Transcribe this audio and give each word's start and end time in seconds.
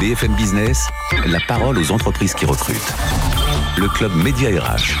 BFM 0.00 0.34
Business, 0.34 0.88
la 1.26 1.40
parole 1.46 1.76
aux 1.76 1.92
entreprises 1.92 2.32
qui 2.32 2.46
recrutent. 2.46 2.94
Le 3.76 3.86
club 3.86 4.10
Média 4.14 4.48
RH. 4.48 4.96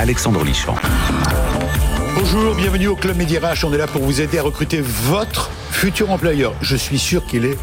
Alexandre 0.00 0.42
Lichamp. 0.42 0.74
Bonjour, 2.16 2.56
bienvenue 2.56 2.88
au 2.88 2.96
Club 2.96 3.16
Média 3.16 3.38
RH. 3.38 3.64
On 3.64 3.72
est 3.72 3.78
là 3.78 3.86
pour 3.86 4.02
vous 4.02 4.20
aider 4.20 4.40
à 4.40 4.42
recruter 4.42 4.80
votre 4.80 5.48
futur 5.72 6.10
employeur. 6.10 6.54
Je 6.60 6.76
suis 6.76 6.98
sûr 6.98 7.26
qu'il 7.26 7.44
est, 7.44 7.58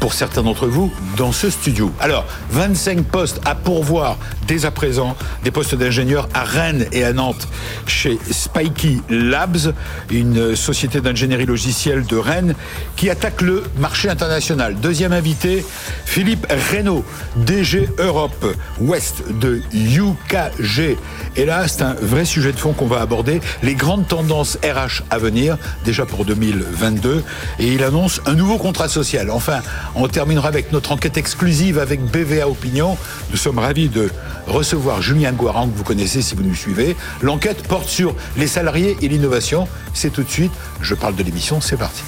pour 0.00 0.12
certains 0.12 0.42
d'entre 0.42 0.66
vous, 0.66 0.92
dans 1.16 1.32
ce 1.32 1.48
studio. 1.48 1.90
Alors, 2.00 2.26
25 2.50 3.04
postes 3.04 3.40
à 3.44 3.54
pourvoir 3.54 4.18
dès 4.46 4.66
à 4.66 4.70
présent, 4.70 5.16
des 5.44 5.50
postes 5.50 5.74
d'ingénieurs 5.74 6.28
à 6.34 6.44
Rennes 6.44 6.86
et 6.92 7.04
à 7.04 7.12
Nantes 7.12 7.48
chez 7.86 8.18
Spikey 8.30 8.98
Labs, 9.08 9.72
une 10.10 10.56
société 10.56 11.00
d'ingénierie 11.00 11.46
logicielle 11.46 12.04
de 12.04 12.16
Rennes 12.16 12.54
qui 12.96 13.08
attaque 13.08 13.40
le 13.40 13.62
marché 13.78 14.08
international. 14.08 14.76
Deuxième 14.76 15.12
invité, 15.12 15.64
Philippe 16.04 16.46
Reynaud, 16.70 17.04
DG 17.36 17.88
Europe 17.98 18.44
Ouest 18.80 19.22
de 19.40 19.62
UKG. 19.72 20.98
Et 21.36 21.44
là, 21.44 21.68
c'est 21.68 21.82
un 21.82 21.94
vrai 21.94 22.24
sujet 22.24 22.52
de 22.52 22.58
fond 22.58 22.72
qu'on 22.72 22.86
va 22.86 23.00
aborder, 23.00 23.40
les 23.62 23.74
grandes 23.74 24.06
tendances 24.06 24.58
RH 24.62 25.02
à 25.10 25.18
venir, 25.18 25.56
déjà 25.84 26.04
pour 26.04 26.24
2022 26.24 27.22
et 27.58 27.68
il 27.68 27.82
annonce 27.82 28.20
un 28.26 28.34
nouveau 28.34 28.58
contrat 28.58 28.88
social. 28.88 29.30
Enfin, 29.30 29.60
on 29.94 30.08
terminera 30.08 30.48
avec 30.48 30.72
notre 30.72 30.92
enquête 30.92 31.16
exclusive 31.16 31.78
avec 31.78 32.00
BVA 32.00 32.48
Opinion. 32.48 32.96
Nous 33.30 33.36
sommes 33.36 33.58
ravis 33.58 33.88
de 33.88 34.10
recevoir 34.46 35.02
Julien 35.02 35.32
Guaran, 35.32 35.68
que 35.68 35.76
vous 35.76 35.84
connaissez 35.84 36.22
si 36.22 36.34
vous 36.34 36.42
nous 36.42 36.54
suivez. 36.54 36.96
L'enquête 37.20 37.66
porte 37.66 37.88
sur 37.88 38.14
les 38.36 38.46
salariés 38.46 38.96
et 39.02 39.08
l'innovation. 39.08 39.68
C'est 39.94 40.10
tout 40.10 40.22
de 40.22 40.30
suite, 40.30 40.52
je 40.80 40.94
parle 40.94 41.14
de 41.14 41.22
l'émission, 41.22 41.60
c'est 41.60 41.76
parti. 41.76 42.02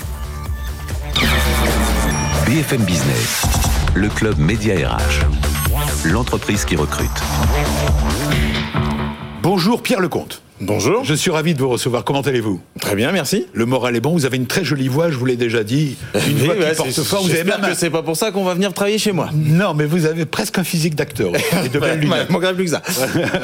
BFM 2.46 2.82
Business, 2.82 3.42
le 3.94 4.08
club 4.08 4.38
Média 4.38 4.74
RH, 4.74 5.24
l'entreprise 6.04 6.64
qui 6.64 6.76
recrute. 6.76 7.10
Bonjour 9.42 9.82
Pierre 9.82 10.00
Lecomte. 10.00 10.43
Bonjour. 10.60 11.02
Je 11.04 11.14
suis 11.14 11.32
ravi 11.32 11.52
de 11.52 11.58
vous 11.58 11.68
recevoir. 11.68 12.04
Comment 12.04 12.20
allez-vous? 12.20 12.60
Très 12.80 12.94
bien, 12.94 13.10
merci. 13.10 13.46
Le 13.52 13.66
moral 13.66 13.96
est 13.96 14.00
bon. 14.00 14.12
Vous 14.12 14.24
avez 14.24 14.36
une 14.36 14.46
très 14.46 14.64
jolie 14.64 14.86
voix, 14.86 15.10
je 15.10 15.16
vous 15.16 15.26
l'ai 15.26 15.36
déjà 15.36 15.64
dit. 15.64 15.96
Une 16.28 16.36
voix 16.38 16.54
ouais, 16.54 16.70
qui 16.70 16.76
porte 16.76 16.90
fort. 17.02 17.24
Vous 17.24 17.30
avez 17.30 17.42
même 17.42 17.60
que 17.60 17.74
c'est 17.74 17.90
pas 17.90 18.02
pour 18.02 18.16
ça 18.16 18.30
qu'on 18.30 18.44
va 18.44 18.54
venir 18.54 18.72
travailler 18.72 18.98
chez 18.98 19.10
moi. 19.10 19.30
Non, 19.34 19.74
mais 19.74 19.84
vous 19.84 20.06
avez 20.06 20.26
presque 20.26 20.56
un 20.58 20.64
physique 20.64 20.94
d'acteur 20.94 21.32
et 21.64 21.68
de 21.68 21.78
belles 21.78 21.98
lunettes. 21.98 22.30
manquerait 22.30 22.54
plus 22.54 22.66
que 22.66 22.70
ça. 22.70 22.82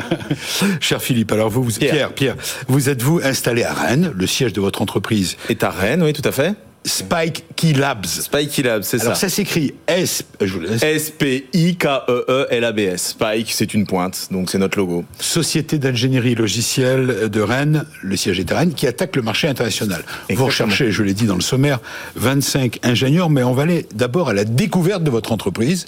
Cher 0.80 1.02
Philippe, 1.02 1.32
alors 1.32 1.50
vous, 1.50 1.64
vous 1.64 1.72
Pierre. 1.72 1.92
Pierre, 1.92 2.12
Pierre, 2.12 2.36
vous 2.68 2.88
êtes-vous 2.88 3.20
installé 3.24 3.64
à 3.64 3.72
Rennes, 3.72 4.12
le 4.14 4.26
siège 4.28 4.52
de 4.52 4.60
votre 4.60 4.80
entreprise 4.80 5.36
Et 5.48 5.58
à 5.62 5.70
Rennes, 5.70 6.02
oui, 6.04 6.12
tout 6.12 6.26
à 6.26 6.32
fait. 6.32 6.54
Spike 6.84 7.44
Key 7.56 7.74
Labs. 7.74 8.06
Spike 8.06 8.56
Lab, 8.58 8.82
c'est 8.82 9.00
Alors 9.02 9.14
ça. 9.14 9.28
ça 9.28 9.34
s'écrit 9.34 9.74
S. 9.86 10.22
Je 10.40 10.52
vous 10.54 10.60
laisse. 10.60 10.82
S-P-I-K-E-E-L-A-B-S. 10.82 13.08
Spike, 13.08 13.52
c'est 13.52 13.74
une 13.74 13.86
pointe, 13.86 14.28
donc 14.30 14.50
c'est 14.50 14.58
notre 14.58 14.78
logo. 14.78 15.04
Société 15.18 15.78
d'ingénierie 15.78 16.34
logicielle 16.34 17.28
de 17.28 17.40
Rennes, 17.40 17.84
le 18.02 18.16
siège 18.16 18.40
est 18.40 18.50
à 18.50 18.58
Rennes, 18.58 18.72
qui 18.74 18.86
attaque 18.86 19.14
le 19.16 19.22
marché 19.22 19.46
international. 19.48 20.02
Vous 20.06 20.12
Exactement. 20.32 20.46
recherchez, 20.46 20.90
je 20.90 21.02
l'ai 21.02 21.14
dit 21.14 21.26
dans 21.26 21.34
le 21.34 21.40
sommaire, 21.42 21.80
25 22.16 22.78
ingénieurs, 22.82 23.28
mais 23.30 23.42
on 23.42 23.52
va 23.52 23.62
aller 23.64 23.86
d'abord 23.94 24.30
à 24.30 24.34
la 24.34 24.44
découverte 24.44 25.02
de 25.04 25.10
votre 25.10 25.32
entreprise. 25.32 25.86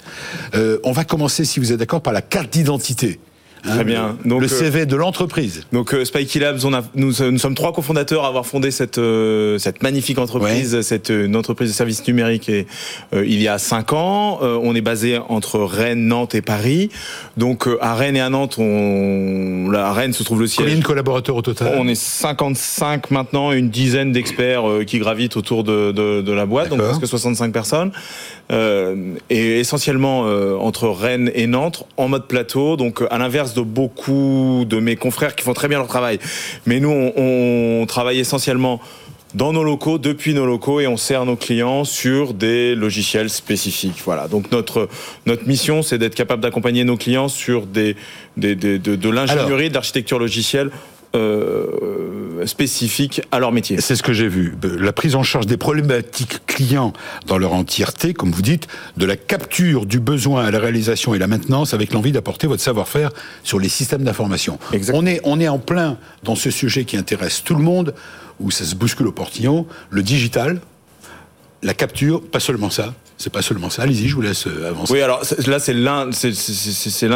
Euh, 0.55 0.77
on 0.83 0.91
va 0.91 1.03
commencer, 1.05 1.45
si 1.45 1.59
vous 1.59 1.71
êtes 1.71 1.79
d'accord, 1.79 2.01
par 2.01 2.13
la 2.13 2.21
carte 2.21 2.51
d'identité. 2.51 3.19
Hein, 3.65 3.75
Très 3.75 3.83
bien. 3.85 4.17
le- 4.23 4.29
Donc, 4.29 4.41
le 4.41 4.47
euh, 4.47 4.49
CV 4.49 4.85
de 4.85 4.95
l'entreprise. 4.95 5.61
Donc 5.71 5.93
euh, 5.93 6.03
Spikey 6.03 6.39
Labs, 6.39 6.59
on 6.65 6.73
a, 6.73 6.81
nous, 6.95 7.13
nous 7.31 7.37
sommes 7.37 7.55
trois 7.55 7.71
cofondateurs 7.71 8.25
à 8.25 8.27
avoir 8.27 8.45
fondé 8.45 8.71
cette, 8.71 8.97
euh, 8.97 9.57
cette 9.57 9.81
magnifique 9.83 10.17
entreprise, 10.19 10.81
cette 10.81 11.11
euh, 11.11 11.25
une 11.27 11.35
entreprise 11.37 11.69
de 11.69 11.73
services 11.73 12.05
numériques 12.07 12.49
et, 12.49 12.67
euh, 13.13 13.25
il 13.25 13.41
y 13.41 13.47
a 13.47 13.57
cinq 13.57 13.93
ans. 13.93 14.39
Euh, 14.41 14.59
on 14.61 14.75
est 14.75 14.81
basé 14.81 15.17
entre 15.29 15.59
Rennes, 15.59 16.07
Nantes 16.07 16.35
et 16.35 16.41
Paris. 16.41 16.89
Donc 17.37 17.67
euh, 17.67 17.77
à 17.81 17.95
Rennes 17.95 18.17
et 18.17 18.21
à 18.21 18.29
Nantes, 18.29 18.55
on, 18.57 19.69
là, 19.71 19.87
à 19.87 19.93
Rennes 19.93 20.13
se 20.13 20.23
trouve 20.23 20.41
le 20.41 20.47
siège. 20.47 20.65
Combien 20.65 20.79
de 20.79 20.83
collaborateurs 20.85 21.35
au 21.37 21.41
total? 21.41 21.75
On 21.77 21.87
est 21.87 21.95
55 21.95 23.11
maintenant, 23.11 23.51
une 23.53 23.69
dizaine 23.69 24.11
d'experts 24.11 24.69
euh, 24.69 24.83
qui 24.83 24.99
gravitent 24.99 25.37
autour 25.37 25.63
de, 25.63 25.91
de, 25.91 26.21
de 26.21 26.31
la 26.33 26.45
boîte, 26.45 26.69
donc 26.69 26.81
presque 26.81 27.07
65 27.07 27.53
personnes. 27.53 27.91
Euh, 28.51 28.95
et 29.29 29.59
essentiellement 29.61 30.23
euh, 30.25 30.57
entre 30.57 30.89
Rennes 30.89 31.31
et 31.33 31.47
Nantes, 31.47 31.85
en 31.95 32.09
mode 32.09 32.27
plateau, 32.27 32.75
donc 32.75 33.01
euh, 33.01 33.07
à 33.09 33.17
l'inverse 33.17 33.52
de 33.53 33.61
beaucoup 33.61 34.65
de 34.67 34.79
mes 34.79 34.95
confrères 34.95 35.35
qui 35.35 35.43
font 35.43 35.53
très 35.53 35.67
bien 35.67 35.77
leur 35.77 35.87
travail. 35.87 36.19
Mais 36.65 36.79
nous, 36.79 36.89
on, 36.89 37.81
on 37.81 37.85
travaille 37.85 38.19
essentiellement 38.19 38.79
dans 39.33 39.51
nos 39.51 39.63
locaux, 39.63 39.97
depuis 39.97 40.35
nos 40.35 40.45
locaux, 40.45 40.79
et 40.79 40.85
on 40.85 40.95
sert 40.95 41.25
nos 41.25 41.35
clients 41.35 41.85
sur 41.85 42.35
des 42.35 42.75
logiciels 42.75 43.31
spécifiques. 43.31 43.99
Voilà. 44.05 44.27
Donc 44.27 44.51
notre 44.51 44.87
notre 45.25 45.47
mission, 45.47 45.81
c'est 45.81 45.97
d'être 45.97 46.13
capable 46.13 46.43
d'accompagner 46.43 46.83
nos 46.83 46.97
clients 46.97 47.29
sur 47.29 47.65
des, 47.65 47.95
des, 48.37 48.55
des- 48.55 48.77
de, 48.77 48.95
de 48.95 49.09
l'ingénierie, 49.09 49.69
de 49.69 49.73
l'architecture 49.73 50.19
logicielle 50.19 50.69
euh, 51.15 52.45
spécifiques 52.45 53.21
à 53.31 53.39
leur 53.39 53.51
métier. 53.51 53.79
C'est 53.81 53.95
ce 53.95 54.03
que 54.03 54.13
j'ai 54.13 54.27
vu. 54.27 54.55
La 54.79 54.91
prise 54.91 55.15
en 55.15 55.23
charge 55.23 55.45
des 55.45 55.57
problématiques 55.57 56.45
clients 56.45 56.93
dans 57.27 57.37
leur 57.37 57.53
entièreté, 57.53 58.13
comme 58.13 58.31
vous 58.31 58.41
dites, 58.41 58.67
de 58.97 59.05
la 59.05 59.15
capture 59.15 59.85
du 59.85 59.99
besoin 59.99 60.45
à 60.45 60.51
la 60.51 60.59
réalisation 60.59 61.13
et 61.13 61.19
la 61.19 61.27
maintenance 61.27 61.73
avec 61.73 61.93
l'envie 61.93 62.11
d'apporter 62.11 62.47
votre 62.47 62.63
savoir-faire 62.63 63.11
sur 63.43 63.59
les 63.59 63.69
systèmes 63.69 64.03
d'information. 64.03 64.57
On 64.93 65.05
est, 65.05 65.21
on 65.23 65.39
est 65.39 65.47
en 65.47 65.59
plein 65.59 65.97
dans 66.23 66.35
ce 66.35 66.51
sujet 66.51 66.85
qui 66.85 66.97
intéresse 66.97 67.43
tout 67.43 67.55
le 67.55 67.63
monde, 67.63 67.93
où 68.39 68.51
ça 68.51 68.65
se 68.65 68.75
bouscule 68.75 69.07
au 69.07 69.11
portillon, 69.11 69.67
le 69.89 70.03
digital, 70.03 70.59
la 71.61 71.73
capture, 71.73 72.21
pas 72.21 72.39
seulement 72.39 72.69
ça. 72.69 72.93
C'est 73.17 73.31
pas 73.31 73.41
seulement 73.41 73.69
ça. 73.69 73.83
Allez-y, 73.83 74.07
je 74.09 74.15
vous 74.15 74.21
laisse 74.21 74.47
euh, 74.47 74.69
avancer. 74.69 74.91
Oui, 74.93 75.01
alors 75.01 75.21
là 75.47 75.59
c'est 75.59 75.73
l'un, 75.73 76.11
c'est- 76.11 76.31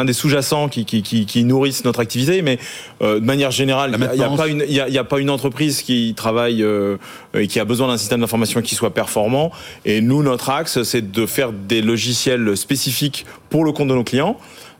des 0.04 0.12
sous-jacents 0.12 0.68
qui, 0.68 0.84
qui, 0.84 1.02
qui, 1.02 1.26
qui 1.26 1.44
nourrissent 1.44 1.84
notre 1.84 2.00
activité, 2.00 2.40
mais 2.40 2.58
euh, 3.02 3.20
de 3.20 3.24
manière 3.24 3.50
générale, 3.50 3.92
il 4.12 4.16
n'y 4.18 4.24
a, 4.24 4.28
pas 4.30 4.46
une, 4.48 4.64
il 4.66 4.74
y 4.74 4.80
a, 4.80 4.88
il 4.88 4.94
y 4.94 4.98
a 4.98 5.04
pas 5.04 5.18
une 5.18 5.28
entreprise 5.30 5.82
qui 5.82 6.14
travaille 6.16 6.62
euh, 6.62 6.96
et 7.34 7.46
qui 7.46 7.60
a 7.60 7.64
besoin 7.64 7.88
d'un 7.88 7.98
système 7.98 8.20
d'information 8.20 8.62
qui 8.62 8.74
soit 8.74 8.94
performant. 8.94 9.50
Et 9.84 10.00
nous, 10.00 10.22
notre 10.22 10.50
axe, 10.50 10.82
c'est 10.82 11.10
de 11.10 11.26
faire 11.26 11.52
des 11.52 11.82
logiciels 11.82 12.56
spécifiques 12.56 13.26
pour 13.50 13.64
le 13.64 13.72
compte 13.72 13.88
de 13.88 13.94
nos 13.94 14.04
clients, 14.04 14.38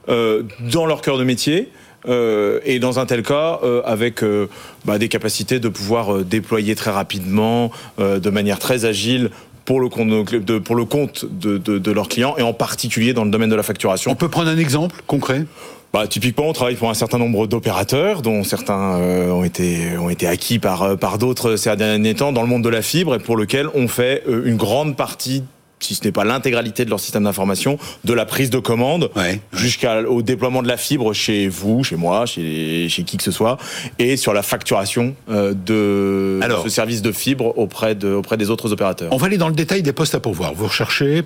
euh, 0.09 0.45
dans 0.73 0.87
leur 0.87 1.03
cœur 1.03 1.19
de 1.19 1.25
métier. 1.25 1.69
euh, 2.09 2.61
et 2.65 2.78
dans 2.78 3.01
un 3.01 3.07
tel 3.07 3.23
cas, 3.25 3.59
euh, 3.65 3.83
avec 3.84 4.23
euh, 4.23 4.47
bah, 4.84 4.99
des 4.99 5.09
capacités 5.09 5.59
de 5.59 5.69
pouvoir 5.69 6.25
déployer 6.25 6.77
très 6.77 6.93
rapidement, 6.93 7.73
de 7.99 8.31
manière 8.31 8.61
très 8.61 8.84
agile, 8.84 9.31
pour 9.69 9.81
le 9.81 9.91
compte 9.91 10.09
de, 10.09 10.39
de- 10.39 10.59
pour 10.59 10.77
le 10.77 10.87
compte 10.87 11.27
de, 11.31 11.59
de- 11.59 11.79
de 11.79 11.93
leurs 11.93 12.09
clients, 12.09 12.34
et 12.39 12.43
en 12.43 12.55
particulier 12.55 13.12
dans 13.12 13.25
le 13.27 13.31
domaine 13.31 13.51
de 13.51 13.55
la 13.55 13.62
facturation. 13.62 14.11
On 14.11 14.15
peut 14.15 14.31
prendre 14.31 14.49
un 14.49 14.56
exemple 14.56 14.97
concret? 15.06 15.45
Bah, 15.93 16.06
typiquement, 16.06 16.49
on 16.49 16.55
travaille 16.55 16.75
pour 16.77 16.89
un 16.89 16.95
certain 16.95 17.19
nombre 17.19 17.47
d'opérateurs, 17.47 18.23
dont 18.23 18.45
certains 18.45 18.97
euh, 18.97 19.31
ont 19.31 19.45
été 19.45 19.99
ont 19.99 20.09
été 20.09 20.27
acquis 20.27 20.59
par 20.59 20.83
euh, 20.83 20.97
par 20.97 21.19
d'autres 21.19 21.57
ces 21.57 21.77
derniers 21.77 22.15
temps 22.15 22.33
dans 22.33 22.41
le 22.43 22.49
monde 22.49 22.65
de 22.65 22.71
la 22.71 22.81
fibre, 22.81 23.15
et 23.15 23.19
pour 23.19 23.37
lequel 23.37 23.67
on 23.75 23.89
fait 23.89 24.23
euh, 24.27 24.47
une 24.47 24.57
grande 24.57 24.97
partie 24.97 25.45
si 25.81 25.94
ce 25.94 26.05
n'est 26.05 26.12
pas 26.12 26.25
l'intégralité 26.25 26.84
de 26.84 26.91
leur 26.91 27.00
système 27.00 27.25
d'information, 27.25 27.78
de 28.05 28.12
la 28.12 28.25
prise 28.27 28.50
de 28.50 28.59
commande 28.59 29.11
Ouais. 29.16 29.41
jusqu'au 29.53 30.22
déploiement 30.22 30.62
de 30.62 30.69
la 30.69 30.77
fibre 30.77 31.12
chez 31.12 31.49
vous, 31.49 31.84
chez 31.84 31.97
moi, 31.97 32.27
chez, 32.27 32.89
chez 32.89 33.03
qui 33.05 33.16
que 33.16 33.22
ce 33.22 33.31
soit, 33.31 33.59
et 33.99 34.16
sur 34.16 34.33
la 34.33 34.43
facturation 34.43 35.15
euh, 35.31 35.55
de 35.55 36.41
Alors. 36.43 36.62
ce 36.62 36.69
service 36.69 37.03
de 37.03 37.12
fibre 37.12 37.56
auprès, 37.59 37.94
de, 37.94 38.12
auprès 38.12 38.37
des 38.37 38.50
autres 38.50 38.72
opérateurs. 38.72 39.09
On 39.12 39.16
va 39.16 39.27
aller 39.27 39.39
dans 39.39 39.49
le 39.49 39.55
détail 39.55 39.83
des 39.83 39.93
postes 39.93 40.15
à 40.15 40.21
pourvoir. 40.21 40.55
Vous 40.55 40.66
recherchez 40.66 41.22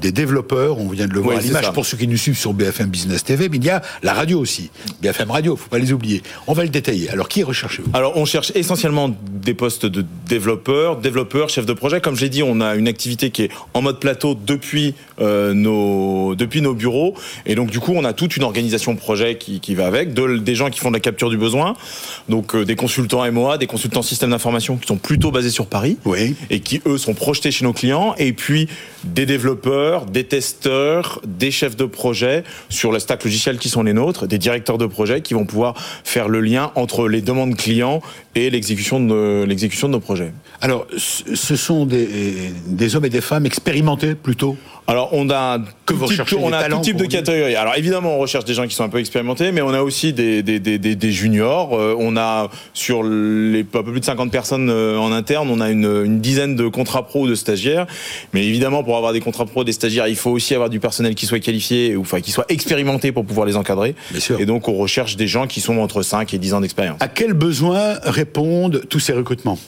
des 0.00 0.12
développeurs, 0.12 0.78
on 0.78 0.88
vient 0.88 1.06
de 1.06 1.12
le 1.14 1.20
voir 1.20 1.36
Oui, 1.36 1.42
à 1.42 1.44
l'image 1.44 1.72
pour 1.72 1.84
ceux 1.86 1.96
qui 1.96 2.06
nous 2.08 2.16
suivent 2.16 2.38
sur 2.38 2.52
BFM 2.52 2.88
Business 2.88 3.24
TV, 3.24 3.48
mais 3.48 3.56
il 3.56 3.64
y 3.64 3.70
a 3.70 3.82
la 4.02 4.12
radio 4.12 4.38
aussi. 4.38 4.70
BFM 5.02 5.30
Radio, 5.30 5.56
faut 5.56 5.68
pas 5.68 5.78
les 5.78 5.92
oublier. 5.92 6.22
On 6.46 6.52
va 6.52 6.62
le 6.62 6.68
détailler. 6.68 7.08
Alors 7.10 7.28
qui 7.28 7.42
recherchez-vous 7.42 7.90
Alors, 7.94 8.16
on 8.16 8.24
cherche 8.24 8.52
essentiellement 8.54 9.10
des 9.42 9.54
postes 9.54 9.86
de 9.86 10.04
développeurs, 10.28 10.96
développeurs, 10.96 11.48
chefs 11.48 11.66
de 11.66 11.72
projet. 11.72 12.00
Comme 12.00 12.16
j'ai 12.16 12.28
dit, 12.28 12.42
on 12.42 12.60
a 12.60 12.74
une 12.74 12.88
activité 12.88 13.30
qui 13.30 13.44
est 13.44 13.50
en 13.74 13.82
mode 13.82 13.95
plateau 13.98 14.34
depuis 14.34 14.94
euh, 15.20 15.54
nos 15.54 16.34
depuis 16.34 16.60
nos 16.62 16.74
bureaux, 16.74 17.14
et 17.46 17.54
donc 17.54 17.70
du 17.70 17.80
coup, 17.80 17.92
on 17.94 18.04
a 18.04 18.12
toute 18.12 18.36
une 18.36 18.42
organisation 18.44 18.94
projet 18.96 19.36
qui, 19.38 19.60
qui 19.60 19.74
va 19.74 19.86
avec, 19.86 20.14
de- 20.14 20.36
des 20.38 20.54
gens 20.54 20.70
qui 20.70 20.78
font 20.80 20.90
de 20.90 20.94
la 20.96 21.00
capture 21.00 21.30
du 21.30 21.36
besoin, 21.38 21.74
donc 22.28 22.54
euh, 22.54 22.64
des 22.64 22.76
consultants 22.76 23.30
MOA, 23.32 23.58
des 23.58 23.66
consultants 23.66 24.02
système 24.02 24.30
d'information 24.30 24.76
qui 24.76 24.86
sont 24.86 24.96
plutôt 24.98 25.30
basés 25.30 25.50
sur 25.50 25.66
Paris 25.66 25.96
Oui. 26.04 26.34
et 26.50 26.60
qui 26.60 26.80
eux 26.86 26.98
sont 26.98 27.14
projetés 27.14 27.50
chez 27.50 27.64
nos 27.64 27.72
clients 27.72 28.14
et 28.18 28.32
puis 28.32 28.68
des 29.04 29.26
développeurs, 29.26 30.06
des 30.06 30.24
testeurs, 30.24 31.20
des 31.26 31.50
chefs 31.50 31.76
de 31.76 31.84
projet 31.84 32.44
sur 32.68 32.92
la 32.92 33.00
stack 33.00 33.24
logicielle 33.24 33.58
qui 33.58 33.68
sont 33.68 33.82
les 33.82 33.92
nôtres, 33.92 34.26
des 34.26 34.38
directeurs 34.38 34.78
de 34.78 34.86
projet 34.86 35.20
qui 35.20 35.34
vont 35.34 35.46
pouvoir 35.46 35.74
faire 36.04 36.28
le 36.28 36.40
lien 36.40 36.72
entre 36.74 37.08
les 37.08 37.22
demandes 37.22 37.56
clients 37.56 38.00
et 38.34 38.50
l'exécution 38.50 39.00
de 39.00 39.44
l'exécution 39.46 39.88
de 39.88 39.92
nos 39.92 40.00
projets. 40.00 40.32
Alors, 40.60 40.86
ce 40.96 41.34
ce 41.34 41.56
sont 41.56 41.86
des, 41.86 42.08
des 42.66 42.96
hommes 42.96 43.04
et 43.04 43.10
des 43.10 43.20
femmes 43.20 43.46
expérimentés 43.46 43.85
plutôt 44.22 44.56
alors 44.88 45.08
on 45.12 45.28
a 45.30 45.58
que 45.84 45.94
vous 45.94 46.06
recherchez 46.06 46.36
on 46.40 46.52
a 46.52 46.68
tout 46.68 46.80
type 46.80 46.96
de 46.96 47.06
catégories. 47.06 47.56
Alors 47.56 47.74
évidemment 47.76 48.16
on 48.16 48.18
recherche 48.18 48.44
des 48.44 48.54
gens 48.54 48.66
qui 48.68 48.74
sont 48.76 48.84
un 48.84 48.88
peu 48.88 48.98
expérimentés, 49.00 49.50
mais 49.50 49.60
on 49.60 49.74
a 49.74 49.82
aussi 49.82 50.12
des, 50.12 50.44
des, 50.44 50.60
des, 50.60 50.78
des 50.78 51.12
juniors. 51.12 51.76
Euh, 51.76 51.96
on 51.98 52.16
a 52.16 52.48
sur 52.72 53.02
les 53.02 53.62
un 53.62 53.82
peu 53.82 53.90
plus 53.90 53.98
de 53.98 54.04
50 54.04 54.30
personnes 54.30 54.70
euh, 54.70 54.96
en 54.96 55.10
interne, 55.10 55.50
on 55.50 55.60
a 55.60 55.70
une, 55.70 55.86
une 56.04 56.20
dizaine 56.20 56.54
de 56.54 56.68
contrats 56.68 57.04
pro 57.04 57.26
de 57.26 57.34
stagiaires. 57.34 57.86
Mais 58.32 58.44
évidemment 58.46 58.84
pour 58.84 58.96
avoir 58.96 59.12
des 59.12 59.18
contrats 59.20 59.44
pro 59.46 59.64
des 59.64 59.72
stagiaires, 59.72 60.06
il 60.06 60.14
faut 60.14 60.30
aussi 60.30 60.54
avoir 60.54 60.70
du 60.70 60.78
personnel 60.78 61.16
qui 61.16 61.26
soit 61.26 61.40
qualifié, 61.40 61.96
ou 61.96 62.02
enfin 62.02 62.20
qui 62.20 62.30
soit 62.30 62.46
expérimenté 62.48 63.10
pour 63.10 63.24
pouvoir 63.24 63.46
les 63.46 63.56
encadrer. 63.56 63.96
Bien 64.12 64.20
sûr. 64.20 64.40
Et 64.40 64.46
donc 64.46 64.68
on 64.68 64.74
recherche 64.74 65.16
des 65.16 65.26
gens 65.26 65.48
qui 65.48 65.60
sont 65.60 65.78
entre 65.78 66.02
5 66.02 66.32
et 66.32 66.38
10 66.38 66.54
ans 66.54 66.60
d'expérience. 66.60 66.98
À 67.00 67.08
quels 67.08 67.32
besoins 67.34 67.94
répondent 68.04 68.82
tous 68.88 69.00
ces 69.00 69.12
recrutements? 69.14 69.58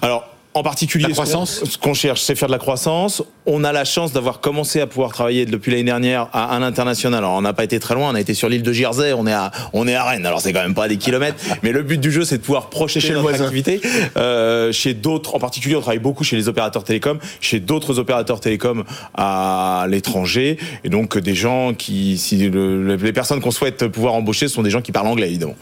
Alors 0.00 0.28
en 0.54 0.62
particulier, 0.62 1.08
La 1.08 1.10
croissance? 1.10 1.64
ce 1.64 1.76
qu'on 1.76 1.94
cherche, 1.94 2.20
c'est 2.20 2.36
faire 2.36 2.46
de 2.46 2.52
la 2.52 2.60
croissance. 2.60 3.24
On 3.46 3.62
a 3.62 3.72
la 3.72 3.84
chance 3.84 4.12
d'avoir 4.12 4.40
commencé 4.40 4.80
à 4.80 4.86
pouvoir 4.86 5.12
travailler 5.12 5.44
depuis 5.44 5.70
l'année 5.70 5.84
dernière 5.84 6.28
à, 6.32 6.54
à 6.56 6.58
l'international. 6.58 7.18
Alors, 7.18 7.32
on 7.34 7.42
n'a 7.42 7.52
pas 7.52 7.64
été 7.64 7.78
très 7.78 7.94
loin. 7.94 8.10
On 8.10 8.14
a 8.14 8.20
été 8.20 8.32
sur 8.32 8.48
l'île 8.48 8.62
de 8.62 8.72
Jersey. 8.72 9.12
On 9.12 9.26
est 9.26 9.32
à, 9.34 9.50
on 9.74 9.86
est 9.86 9.94
à 9.94 10.02
Rennes. 10.04 10.24
Alors, 10.24 10.40
c'est 10.40 10.54
quand 10.54 10.62
même 10.62 10.72
pas 10.72 10.88
des 10.88 10.96
kilomètres. 10.96 11.36
Mais 11.62 11.70
le 11.70 11.82
but 11.82 12.00
du 12.00 12.10
jeu, 12.10 12.24
c'est 12.24 12.38
de 12.38 12.42
pouvoir 12.42 12.70
projeter 12.70 13.00
Chez 13.00 13.12
notre 13.12 13.28
activité 13.42 13.82
euh, 14.16 14.72
chez 14.72 14.94
d'autres. 14.94 15.34
En 15.34 15.38
particulier, 15.38 15.76
on 15.76 15.82
travaille 15.82 15.98
beaucoup 15.98 16.24
chez 16.24 16.36
les 16.36 16.48
opérateurs 16.48 16.84
télécoms, 16.84 17.18
chez 17.40 17.60
d'autres 17.60 17.98
opérateurs 17.98 18.40
télécoms 18.40 18.84
à 19.14 19.84
l'étranger. 19.90 20.56
Et 20.82 20.88
donc, 20.88 21.18
des 21.18 21.34
gens 21.34 21.74
qui, 21.74 22.16
si 22.16 22.48
le- 22.48 22.96
les 22.96 23.12
personnes 23.12 23.40
qu'on 23.42 23.50
souhaite 23.50 23.88
pouvoir 23.88 24.14
embaucher, 24.14 24.48
sont 24.48 24.62
des 24.62 24.70
gens 24.70 24.80
qui 24.80 24.90
parlent 24.92 25.06
anglais, 25.08 25.28
évidemment. 25.28 25.56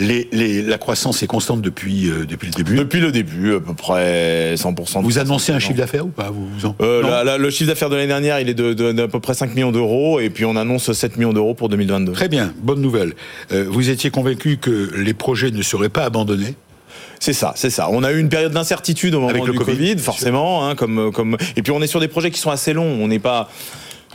les, 0.00 0.28
les- 0.32 0.62
La 0.62 0.78
croissance 0.78 1.22
est 1.22 1.28
constante 1.28 1.62
depuis, 1.62 2.08
euh, 2.10 2.26
depuis 2.28 2.48
le 2.48 2.52
début? 2.54 2.74
Depuis 2.76 3.00
le 3.00 3.12
début, 3.12 3.54
à 3.54 3.60
peu 3.60 3.74
près 3.74 4.54
100%. 4.56 4.98
de 4.98 5.04
Vous 5.04 5.18
annoncez 5.20 5.52
un 5.52 5.60
chiffre 5.60 5.78
d'affaires 5.78 6.04
ou 6.04 6.10
pas 6.10 6.30
vous, 6.30 6.48
vous 6.48 6.66
en- 6.66 6.74
Euh, 6.80 7.02
la- 7.28 7.38
le 7.38 7.50
chiffre 7.50 7.68
d'affaires 7.68 7.90
de 7.90 7.96
l'année 7.96 8.08
dernière, 8.08 8.40
il 8.40 8.48
est 8.48 8.54
de, 8.54 8.72
de- 8.72 8.92
d'à 8.92 9.08
peu 9.08 9.20
près 9.20 9.34
5 9.34 9.54
millions 9.54 9.72
d'euros, 9.72 10.20
et 10.20 10.30
puis 10.30 10.44
on 10.44 10.56
annonce 10.56 10.90
7 10.92 11.16
millions 11.16 11.32
d'euros 11.32 11.54
pour 11.54 11.68
2022. 11.68 12.12
Très 12.12 12.28
bien, 12.28 12.52
bonne 12.62 12.80
nouvelle. 12.80 13.14
Euh, 13.52 13.64
vous 13.68 13.90
étiez 13.90 14.10
convaincu 14.10 14.56
que 14.58 14.90
les 14.96 15.14
projets 15.14 15.50
ne 15.50 15.62
seraient 15.62 15.88
pas 15.88 16.04
abandonnés? 16.04 16.54
C'est 17.20 17.32
ça, 17.32 17.52
c'est 17.56 17.70
ça. 17.70 17.88
On 17.90 18.04
a 18.04 18.12
eu 18.12 18.18
une 18.20 18.28
période 18.28 18.52
d'incertitude 18.52 19.12
au 19.14 19.18
moment 19.20 19.30
Avec 19.30 19.44
le 19.44 19.52
Covid, 19.52 19.98
forcément, 19.98 20.66
hein, 20.68 20.76
comme, 20.76 21.10
comme. 21.12 21.36
Et 21.56 21.62
puis 21.62 21.72
on 21.72 21.82
est 21.82 21.88
sur 21.88 21.98
des 22.00 22.06
projets 22.06 22.30
qui 22.30 22.38
sont 22.38 22.50
assez 22.50 22.72
longs. 22.72 22.96
On 23.00 23.08
n'est 23.08 23.18
pas. 23.18 23.50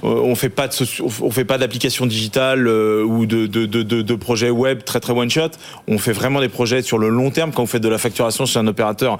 Euh, 0.03 0.07
On 0.07 0.35
fait 0.35 0.49
pas 0.49 0.67
de 0.67 0.73
on 1.21 1.31
fait 1.31 1.45
pas 1.45 1.57
d'application 1.57 2.05
digitale 2.05 2.67
euh, 2.67 3.03
ou 3.03 3.25
de, 3.25 3.45
de, 3.47 3.65
de, 3.65 4.15
projets 4.15 4.49
web 4.49 4.83
très 4.83 4.99
très 4.99 5.13
one 5.13 5.29
shot. 5.29 5.49
On 5.87 5.97
fait 5.97 6.11
vraiment 6.13 6.39
des 6.39 6.49
projets 6.49 6.81
sur 6.81 6.97
le 6.97 7.09
long 7.09 7.31
terme. 7.31 7.51
Quand 7.51 7.63
vous 7.63 7.67
faites 7.67 7.83
de 7.83 7.89
la 7.89 7.97
facturation 7.97 8.45
chez 8.45 8.59
un 8.59 8.67
opérateur, 8.67 9.17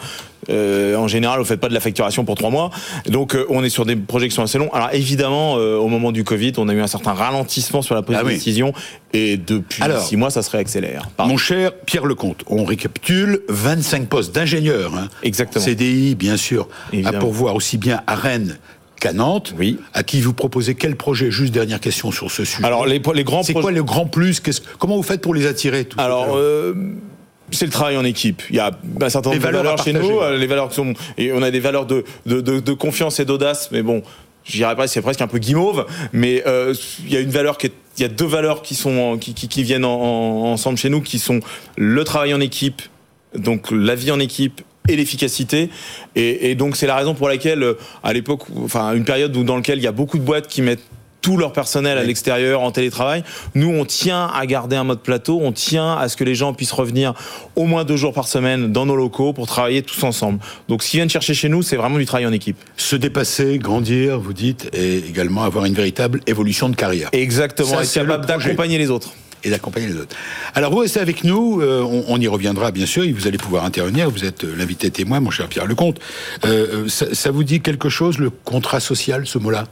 euh, 0.49 0.95
en 0.95 1.07
général, 1.07 1.39
vous 1.39 1.45
faites 1.45 1.59
pas 1.59 1.69
de 1.69 1.73
la 1.73 1.79
facturation 1.79 2.25
pour 2.25 2.35
trois 2.35 2.49
mois. 2.49 2.69
Donc 3.07 3.35
euh, 3.35 3.45
on 3.49 3.63
est 3.63 3.69
sur 3.69 3.85
des 3.85 3.95
projets 3.95 4.27
qui 4.27 4.35
sont 4.35 4.43
assez 4.43 4.57
longs. 4.57 4.69
Alors 4.73 4.89
évidemment, 4.93 5.57
euh, 5.57 5.77
au 5.77 5.87
moment 5.87 6.11
du 6.11 6.23
Covid, 6.23 6.53
on 6.57 6.67
a 6.69 6.73
eu 6.73 6.81
un 6.81 6.87
certain 6.87 7.13
ralentissement 7.13 7.81
sur 7.81 7.95
la 7.95 8.01
prise 8.01 8.17
Ah 8.19 8.23
de 8.23 8.27
oui. 8.27 8.33
décision, 8.35 8.73
et 9.13 9.37
depuis 9.37 9.81
Alors, 9.83 10.01
six 10.03 10.17
mois, 10.17 10.29
ça 10.29 10.41
se 10.41 10.49
réaccélère. 10.49 11.09
Pardon. 11.15 11.31
Mon 11.33 11.37
cher 11.37 11.71
Pierre 11.85 12.05
Lecomte, 12.05 12.43
on 12.47 12.63
récapitule 12.65 13.41
25 13.49 14.07
postes 14.07 14.35
d'ingénieurs. 14.35 14.95
hein. 14.95 15.07
Exactement. 15.23 15.63
CDI, 15.63 16.15
bien 16.15 16.37
sûr, 16.37 16.67
à 17.05 17.13
pourvoir 17.13 17.55
aussi 17.55 17.77
bien 17.77 18.01
à 18.07 18.15
Rennes 18.15 18.57
qu'à 19.03 19.13
Nantes. 19.13 19.53
Oui. 19.59 19.77
À 19.93 20.03
qui 20.03 20.21
vous 20.21 20.33
proposez 20.33 20.75
quel 20.75 20.95
projet? 20.95 21.29
Juste 21.29 21.53
dernière 21.53 21.79
question 21.79 22.11
sur 22.11 22.31
ce 22.31 22.45
sujet. 22.45 22.65
Alors 22.65 22.85
les, 22.85 23.01
les 23.13 23.23
grands 23.23 23.43
c'est 23.43 23.53
quoi 23.53 23.71
le 23.71 23.83
grand 23.83 24.05
plus? 24.05 24.41
Comment 24.79 24.95
vous 24.95 25.03
faites 25.03 25.21
pour 25.21 25.33
les 25.35 25.45
attirer 25.45 25.87
Alors, 25.97 26.35
euh, 26.37 26.73
c'est 27.51 27.65
le 27.65 27.71
travail 27.71 27.97
en 27.97 28.05
équipe. 28.05 28.41
Il 28.49 28.55
y 28.55 28.59
a 28.59 28.71
un 29.01 29.09
certain 29.09 29.29
nombre 29.31 29.41
de 29.41 29.51
valeurs 29.51 29.83
chez 29.83 29.93
nous, 29.93 30.19
euh, 30.21 30.37
les 30.37 30.47
valeurs 30.47 30.69
qui 30.69 30.75
sont, 30.75 30.93
et 31.17 31.33
on 31.33 31.41
a 31.43 31.51
des 31.51 31.59
valeurs 31.59 31.85
de, 31.85 32.03
de, 32.25 32.39
de, 32.41 32.59
de 32.61 32.73
confiance 32.73 33.19
et 33.19 33.25
d'audace, 33.25 33.69
mais 33.71 33.81
bon, 33.83 34.01
je 34.45 34.53
dirais 34.53 34.75
pas, 34.75 34.87
c'est 34.87 35.01
presque 35.01 35.21
un 35.21 35.27
peu 35.27 35.37
guimauve, 35.37 35.85
mais 36.13 36.41
euh, 36.47 36.73
il 37.05 37.13
y 37.13 37.17
a 37.17 37.19
une 37.19 37.29
valeur 37.29 37.57
qui 37.57 37.67
est, 37.67 37.73
il 37.97 38.01
y 38.01 38.05
a 38.05 38.09
deux 38.09 38.25
valeurs 38.25 38.61
qui 38.61 38.73
sont, 38.75 39.17
qui, 39.19 39.33
qui, 39.33 39.47
qui 39.49 39.63
viennent 39.63 39.85
en- 39.85 39.91
en- 40.01 40.51
ensemble 40.53 40.77
chez 40.77 40.89
nous, 40.89 41.01
qui 41.01 41.19
sont 41.19 41.41
le 41.77 42.03
travail 42.03 42.33
en 42.33 42.39
équipe, 42.39 42.81
donc 43.35 43.69
la 43.71 43.95
vie 43.95 44.11
en 44.11 44.19
équipe 44.19 44.61
et 44.87 44.95
l'efficacité. 44.95 45.69
Et, 46.15 46.51
et 46.51 46.55
donc 46.55 46.75
c'est 46.75 46.87
la 46.87 46.95
raison 46.95 47.13
pour 47.13 47.29
laquelle, 47.29 47.63
euh, 47.63 47.77
à 48.03 48.13
l'époque, 48.13 48.41
enfin 48.63 48.93
une 48.93 49.05
période 49.05 49.35
où 49.35 49.43
dans 49.43 49.55
laquelle 49.55 49.79
il 49.79 49.83
y 49.83 49.87
a 49.87 49.91
beaucoup 49.91 50.17
de 50.17 50.23
boîtes 50.23 50.47
qui 50.47 50.61
mettent 50.61 50.83
tout 51.23 51.37
leur 51.37 51.53
personnel 51.53 51.97
à 51.97 52.03
l'extérieur 52.03 52.61
en 52.61 52.71
télétravail. 52.71 53.23
Nous, 53.55 53.69
on 53.69 53.85
tient 53.85 54.27
à 54.27 54.45
garder 54.45 54.75
un 54.75 54.83
mode 54.83 54.99
plateau, 54.99 55.39
on 55.41 55.53
tient 55.53 55.93
à 55.93 56.09
ce 56.09 56.17
que 56.17 56.25
les 56.25 56.35
gens 56.35 56.53
puissent 56.53 56.73
revenir 56.73 57.13
au 57.55 57.63
moins 57.63 57.85
deux 57.85 57.95
jours 57.95 58.13
par 58.13 58.27
semaine 58.27 58.71
dans 58.71 58.85
nos 58.85 58.95
locaux 58.95 59.31
pour 59.31 59.47
travailler 59.47 59.81
tous 59.81 60.03
ensemble. 60.03 60.39
Donc, 60.67 60.83
ce 60.83 60.89
qu'ils 60.89 60.97
viennent 60.97 61.09
chercher 61.09 61.33
chez 61.33 61.47
nous, 61.47 61.63
c'est 61.63 61.77
vraiment 61.77 61.97
du 61.97 62.05
travail 62.05 62.25
en 62.25 62.33
équipe. 62.33 62.57
Se 62.75 62.97
dépasser, 62.97 63.57
grandir, 63.57 64.19
vous 64.19 64.33
dites, 64.33 64.69
et 64.73 64.97
également 64.97 65.43
avoir 65.43 65.63
une 65.63 65.73
véritable 65.73 66.19
évolution 66.27 66.67
de 66.67 66.75
carrière. 66.75 67.07
Exactement, 67.13 67.79
être 67.79 67.93
capable 67.93 68.25
d'accompagner 68.25 68.77
les 68.77 68.89
autres. 68.89 69.13
Et 69.43 69.49
d'accompagner 69.49 69.87
les 69.87 69.95
autres. 69.97 70.15
Alors 70.55 70.71
vous 70.71 70.79
restez 70.79 70.99
avec 70.99 71.23
nous, 71.23 71.61
euh, 71.61 71.81
on, 71.81 72.05
on 72.07 72.19
y 72.19 72.27
reviendra 72.27 72.71
bien 72.71 72.85
sûr, 72.85 73.03
et 73.03 73.11
vous 73.11 73.27
allez 73.27 73.37
pouvoir 73.37 73.65
intervenir, 73.65 74.09
vous 74.09 74.23
êtes 74.25 74.43
euh, 74.43 74.53
l'invité 74.57 74.89
témoin, 74.91 75.19
mon 75.19 75.31
cher 75.31 75.47
Pierre 75.47 75.65
Lecomte. 75.65 75.99
Euh, 76.45 76.87
ça, 76.87 77.13
ça 77.13 77.31
vous 77.31 77.43
dit 77.43 77.61
quelque 77.61 77.89
chose, 77.89 78.17
le 78.19 78.29
contrat 78.29 78.79
social, 78.79 79.25
ce 79.27 79.37
mot-là? 79.37 79.65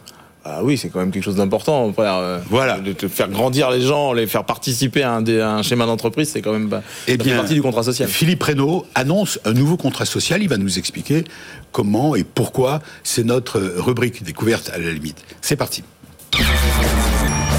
Ah 0.44 0.62
oui, 0.64 0.76
c'est 0.76 0.90
quand 0.90 0.98
même 1.00 1.12
quelque 1.12 1.24
chose 1.24 1.36
d'important. 1.36 1.94
frère. 1.94 2.16
Euh, 2.16 2.40
Voilà. 2.50 2.80
De 2.80 2.94
te 2.94 3.08
faire 3.08 3.30
grandir 3.30 3.70
les 3.70 3.82
gens, 3.82 4.12
les 4.12 4.26
faire 4.26 4.44
participer 4.44 5.04
à 5.04 5.14
un, 5.14 5.22
dé- 5.22 5.40
à 5.40 5.52
un 5.52 5.62
schéma 5.62 5.86
d'entreprise, 5.86 6.30
c'est 6.30 6.42
quand 6.42 6.52
même 6.52 6.68
pas. 6.68 6.82
Eh 7.08 7.16
bien, 7.18 7.38
partie 7.38 7.54
du 7.54 7.62
contrat 7.62 7.84
social. 7.84 8.10
Philippe 8.10 8.42
Reynaud 8.42 8.88
annonce 8.96 9.38
un 9.46 9.54
nouveau 9.54 9.78
contrat 9.78 10.06
social, 10.06 10.42
il 10.42 10.50
va 10.50 10.58
nous 10.58 10.80
expliquer 10.80 11.26
comment 11.72 12.16
et 12.16 12.24
pourquoi, 12.24 12.80
c'est 13.04 13.24
notre 13.24 13.60
rubrique 13.78 14.24
découverte 14.24 14.72
à 14.74 14.80
la 14.80 14.92
limite. 14.92 15.18
C'est 15.42 15.56
parti. 15.58 15.84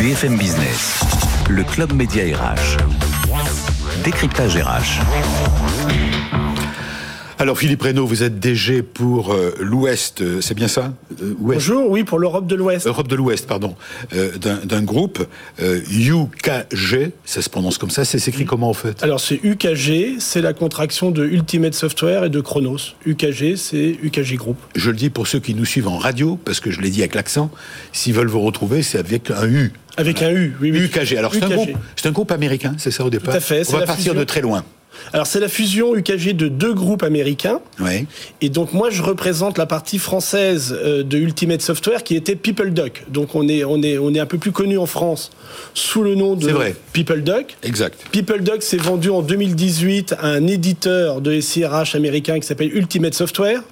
BFM 0.00 0.37
Business, 0.37 1.00
le 1.48 1.64
club 1.64 1.92
média 1.92 2.24
RH. 2.24 2.78
Décryptage 4.04 4.56
RH. 4.56 5.00
Alors 7.42 7.58
Philippe 7.58 7.82
Reynaud, 7.82 8.06
vous 8.06 8.22
êtes 8.22 8.38
DG 8.38 8.84
pour 8.84 9.32
euh, 9.32 9.52
l'Ouest, 9.58 10.20
euh, 10.20 10.40
c'est 10.40 10.54
bien 10.54 10.68
ça? 10.68 10.94
Euh, 11.20 11.34
Bonjour, 11.36 11.90
oui, 11.90 12.04
pour 12.04 12.20
l'Europe 12.20 12.46
de 12.46 12.54
l'Ouest. 12.54 12.86
Europe 12.86 13.08
de 13.08 13.16
l'Ouest, 13.16 13.48
pardon, 13.48 13.74
d'un 14.12 14.82
groupe 14.82 15.26
UKG, 15.58 17.10
ça 17.24 17.42
se 17.42 17.50
prononce 17.50 17.78
comme 17.78 17.90
ça, 17.90 18.04
c'est 18.04 18.20
s'écrit 18.20 18.44
comment 18.44 18.70
en 18.70 18.74
fait? 18.74 19.02
Alors 19.02 19.18
c'est 19.18 19.40
UKG, 19.42 20.20
c'est 20.20 20.40
la 20.40 20.52
contraction 20.52 21.10
de 21.10 21.24
Ultimate 21.24 21.74
Software 21.74 22.22
et 22.22 22.30
de 22.30 22.40
Chronos. 22.40 22.94
UKG, 23.06 23.56
c'est 23.56 23.96
UKG 24.00 24.36
Group. 24.36 24.58
Je 24.76 24.92
le 24.92 24.96
dis 24.96 25.10
pour 25.10 25.26
ceux 25.26 25.40
qui 25.40 25.56
nous 25.56 25.64
suivent 25.64 25.88
en 25.88 25.98
radio, 25.98 26.38
parce 26.44 26.60
que 26.60 26.70
je 26.70 26.80
l'ai 26.80 26.90
dit 26.90 27.00
avec 27.00 27.16
l'accent, 27.16 27.50
s'ils 27.92 28.14
veulent 28.14 28.28
vous 28.28 28.42
retrouver, 28.42 28.84
c'est 28.84 28.98
avec 28.98 29.32
un 29.32 29.48
U. 29.48 29.72
Avec 29.96 30.22
un 30.22 30.30
U, 30.30 30.54
oui, 30.60 30.70
oui. 30.70 30.78
UKG. 30.78 31.16
Alors 31.16 31.34
c'est 31.34 31.42
un, 31.42 31.48
groupe, 31.48 31.70
c'est 31.96 32.06
un 32.06 32.12
groupe 32.12 32.30
américain, 32.30 32.76
c'est 32.78 32.92
ça 32.92 33.04
au 33.04 33.10
départ? 33.10 33.34
À 33.34 33.40
fait, 33.40 33.64
On 33.68 33.72
va 33.72 33.78
partir 33.80 34.12
fusion. 34.12 34.14
de 34.14 34.22
très 34.22 34.42
loin. 34.42 34.64
Alors 35.12 35.26
c'est 35.26 35.40
la 35.40 35.48
fusion 35.48 35.94
UKG 35.94 36.34
de 36.34 36.48
deux 36.48 36.74
groupes 36.74 37.02
américains. 37.02 37.60
Ouais. 37.80 38.06
Et 38.40 38.48
donc 38.48 38.72
moi 38.72 38.90
je 38.90 39.02
représente 39.02 39.58
la 39.58 39.66
partie 39.66 39.98
française 39.98 40.76
euh, 40.78 41.02
de 41.02 41.18
Ultimate 41.18 41.62
Software 41.62 42.02
qui 42.02 42.16
était 42.16 42.36
PeopleDoc. 42.36 43.04
Donc 43.08 43.34
on 43.34 43.48
est, 43.48 43.64
on 43.64 43.82
est, 43.82 43.98
on 43.98 44.12
est 44.14 44.20
un 44.20 44.26
peu 44.26 44.38
plus 44.38 44.52
connu 44.52 44.78
en 44.78 44.86
France 44.86 45.30
sous 45.75 46.02
le 46.02 46.14
nom 46.14 46.34
de 46.34 46.50
vrai. 46.50 46.75
PeopleDoc. 46.92 47.56
Exact. 47.62 47.99
PeopleDoc 48.12 48.62
s'est 48.62 48.76
vendu 48.76 49.11
en 49.11 49.22
2018 49.22 50.14
à 50.18 50.28
un 50.28 50.46
éditeur 50.46 51.20
de 51.20 51.40
SIRH 51.40 51.94
américain 51.94 52.38
qui 52.40 52.46
s'appelle 52.46 52.75
Ultimate 52.75 53.14
Software. 53.14 53.62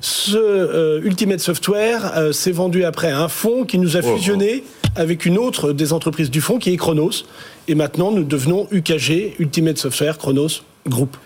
Ce 0.00 0.36
euh, 0.36 1.00
Ultimate 1.02 1.40
Software 1.40 2.12
euh, 2.16 2.32
s'est 2.32 2.52
vendu 2.52 2.84
après 2.84 3.10
à 3.10 3.20
un 3.20 3.28
fonds 3.28 3.64
qui 3.64 3.78
nous 3.78 3.96
a 3.96 4.00
Oh, 4.04 4.16
fusionné 4.16 4.62
avec 4.94 5.26
une 5.26 5.38
autre 5.38 5.72
des 5.72 5.92
entreprises 5.92 6.30
du 6.30 6.40
fonds 6.40 6.58
qui 6.58 6.70
est 6.72 6.76
Chronos. 6.76 7.24
Et 7.68 7.74
maintenant, 7.74 8.10
nous 8.10 8.24
devenons 8.24 8.66
UKG, 8.72 9.34
Ultimate 9.38 9.76
Software 9.76 10.16
Chronos 10.16 10.62
Group. 10.88 11.18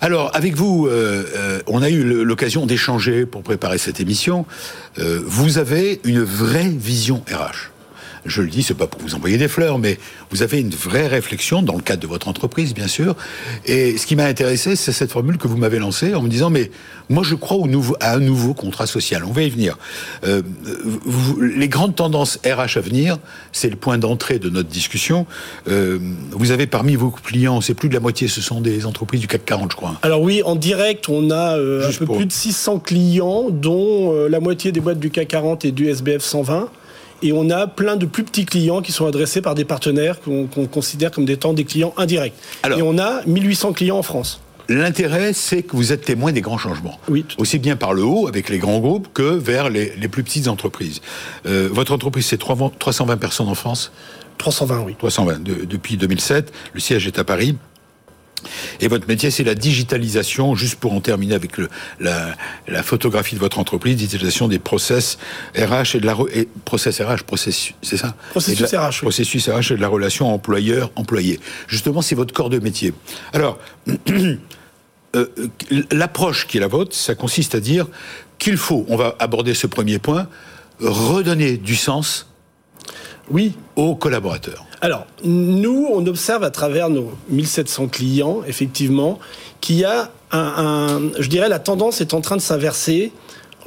Alors, 0.00 0.34
avec 0.34 0.56
vous, 0.56 0.86
euh, 0.86 1.24
euh, 1.36 1.60
on 1.66 1.82
a 1.82 1.90
eu 1.90 2.02
l'occasion 2.24 2.64
d'échanger 2.64 3.26
pour 3.26 3.42
préparer 3.42 3.76
cette 3.76 4.00
émission. 4.00 4.46
Euh, 4.98 5.20
vous 5.22 5.58
avez 5.58 6.00
une 6.04 6.22
vraie 6.22 6.70
vision 6.70 7.22
RH. 7.30 7.70
Je 8.26 8.42
le 8.42 8.48
dis, 8.48 8.62
c'est 8.62 8.74
pas 8.74 8.86
pour 8.86 9.00
vous 9.00 9.14
envoyer 9.14 9.38
des 9.38 9.48
fleurs, 9.48 9.78
mais 9.78 9.98
vous 10.30 10.42
avez 10.42 10.60
une 10.60 10.70
vraie 10.70 11.06
réflexion 11.06 11.62
dans 11.62 11.74
le 11.74 11.80
cadre 11.82 12.02
de 12.02 12.06
votre 12.06 12.28
entreprise, 12.28 12.74
bien 12.74 12.86
sûr. 12.88 13.16
Et 13.66 13.96
ce 13.96 14.06
qui 14.06 14.16
m'a 14.16 14.24
intéressé, 14.24 14.76
c'est 14.76 14.92
cette 14.92 15.10
formule 15.12 15.38
que 15.38 15.48
vous 15.48 15.56
m'avez 15.56 15.78
lancée 15.78 16.14
en 16.14 16.22
me 16.22 16.28
disant, 16.28 16.50
mais 16.50 16.70
moi, 17.08 17.22
je 17.24 17.34
crois 17.34 17.56
au 17.56 17.66
nouveau, 17.66 17.96
à 18.00 18.14
un 18.14 18.18
nouveau 18.20 18.54
contrat 18.54 18.86
social. 18.86 19.24
On 19.24 19.32
va 19.32 19.42
y 19.42 19.50
venir. 19.50 19.78
Euh, 20.26 20.42
vous- 21.04 21.40
les 21.40 21.68
grandes 21.68 21.96
tendances 21.96 22.38
RH 22.44 22.76
à 22.76 22.80
venir, 22.80 23.18
c'est 23.52 23.70
le 23.70 23.76
point 23.76 23.98
d'entrée 23.98 24.38
de 24.38 24.50
notre 24.50 24.68
discussion. 24.68 25.26
Euh, 25.68 25.98
vous 26.32 26.50
avez 26.50 26.66
parmi 26.66 26.96
vos 26.96 27.10
clients, 27.10 27.60
c'est 27.60 27.74
plus 27.74 27.88
de 27.88 27.94
la 27.94 28.00
moitié, 28.00 28.28
ce 28.28 28.40
sont 28.40 28.60
des 28.60 28.86
entreprises 28.86 29.20
du 29.20 29.26
CAC 29.28 29.44
40, 29.44 29.72
je 29.72 29.76
crois. 29.76 29.98
Alors 30.02 30.20
oui, 30.22 30.42
en 30.44 30.56
direct, 30.56 31.08
on 31.08 31.30
a 31.30 31.56
euh, 31.58 31.84
un 31.84 31.86
Juste 31.88 32.00
peu 32.00 32.06
pour- 32.06 32.16
plus 32.16 32.26
de 32.26 32.32
600 32.32 32.78
clients, 32.78 33.46
dont 33.50 34.12
la 34.28 34.40
moitié 34.40 34.72
des 34.72 34.80
boîtes 34.80 35.00
du 35.00 35.10
CAC 35.10 35.28
40 35.28 35.64
et 35.64 35.72
du 35.72 35.88
SBF 35.88 36.22
120. 36.22 36.68
Et 37.22 37.32
on 37.32 37.50
a 37.50 37.66
plein 37.66 37.96
de 37.96 38.06
plus 38.06 38.24
petits 38.24 38.46
clients 38.46 38.80
qui 38.82 38.92
sont 38.92 39.06
adressés 39.06 39.42
par 39.42 39.54
des 39.54 39.64
partenaires 39.64 40.20
qu'on 40.20 40.46
considère 40.66 41.10
comme 41.10 41.24
des 41.26 41.36
temps 41.36 41.52
des 41.52 41.64
clients 41.64 41.92
indirects. 41.96 42.34
Alors- 42.62 42.78
et 42.78 42.82
on 42.82 42.98
a 42.98 43.22
1800 43.26 43.72
clients 43.72 43.98
en 43.98 44.02
France. 44.02 44.40
l'intérêt, 44.68 45.32
c'est 45.32 45.62
que 45.64 45.74
vous 45.74 45.90
êtes 45.92 46.02
témoin 46.04 46.30
des 46.30 46.40
grands 46.42 46.56
changements. 46.58 46.98
Oui, 47.08 47.24
Aussi 47.38 47.58
bien 47.58 47.74
par 47.74 47.92
le 47.92 48.04
haut, 48.04 48.28
avec 48.28 48.48
les 48.48 48.58
grands 48.58 48.78
groupes, 48.78 49.08
que 49.12 49.22
vers 49.22 49.68
les, 49.68 49.92
les 49.96 50.06
plus 50.08 50.22
petites 50.22 50.46
entreprises. 50.46 51.00
Euh, 51.46 51.68
votre 51.72 51.92
entreprise, 51.92 52.26
c'est 52.26 52.38
320 52.38 52.78
320 52.78 53.16
personnes 53.16 53.48
en 53.48 53.54
France? 53.56 53.90
320, 54.38 54.84
oui. 54.86 54.94
320 54.96 55.42
de- 55.42 55.64
depuis 55.64 55.96
2007. 55.96 56.52
Le 56.72 56.78
siège 56.80 57.06
est 57.08 57.18
à 57.18 57.24
Paris. 57.24 57.56
Et 58.80 58.88
votre 58.88 59.06
métier, 59.08 59.30
c'est 59.30 59.44
la 59.44 59.54
digitalisation, 59.54 60.54
juste 60.54 60.76
pour 60.76 60.92
en 60.92 61.00
terminer 61.00 61.34
avec 61.34 61.56
le, 61.58 61.68
la, 61.98 62.34
la 62.68 62.82
photographie 62.82 63.34
de 63.34 63.40
votre 63.40 63.58
entreprise, 63.58 63.96
digitalisation 63.96 64.48
des 64.48 64.58
process 64.58 65.18
RH 65.56 65.96
et 65.96 66.00
de 66.00 66.06
la 66.06 66.16
et 66.32 66.48
process 66.64 67.00
RH, 67.00 67.24
processus, 67.26 67.74
c'est 67.82 67.96
ça? 67.96 68.14
Processus 68.30 68.72
la- 68.72 68.88
RH, 68.88 68.90
oui. 68.92 69.00
Processus 69.02 69.48
RH 69.48 69.72
et 69.72 69.76
de 69.76 69.80
la 69.80 69.88
relation 69.88 70.32
employeur-employé. 70.32 71.40
Justement, 71.68 72.02
c'est 72.02 72.14
votre 72.14 72.32
corps 72.34 72.50
de 72.50 72.58
métier. 72.58 72.92
Alors, 73.32 73.58
euh, 75.16 75.26
l'approche 75.90 76.46
qui 76.46 76.56
est 76.58 76.60
la 76.60 76.68
vôtre, 76.68 76.94
ça 76.94 77.14
consiste 77.14 77.54
à 77.54 77.60
dire 77.60 77.86
qu'il 78.38 78.56
faut, 78.56 78.84
on 78.88 78.96
va 78.96 79.16
aborder 79.18 79.54
ce 79.54 79.66
premier 79.66 79.98
point, 79.98 80.28
redonner 80.80 81.56
du 81.58 81.76
sens 81.76 82.29
Oui. 83.30 83.52
aux 83.76 83.94
collaborateurs. 83.94 84.64
Alors, 84.80 85.06
nous, 85.24 85.86
on 85.92 86.06
observe 86.06 86.42
à 86.42 86.50
travers 86.50 86.88
nos 86.90 87.12
1700 87.28 87.88
clients, 87.88 88.40
effectivement, 88.46 89.18
qu'il 89.60 89.76
y 89.76 89.84
a 89.84 90.10
un, 90.32 90.38
un- 90.38 91.00
je 91.20 91.28
dirais, 91.28 91.48
la 91.48 91.58
tendance 91.58 92.00
est 92.00 92.14
en 92.14 92.20
train 92.20 92.36
de 92.36 92.40
s'inverser. 92.40 93.12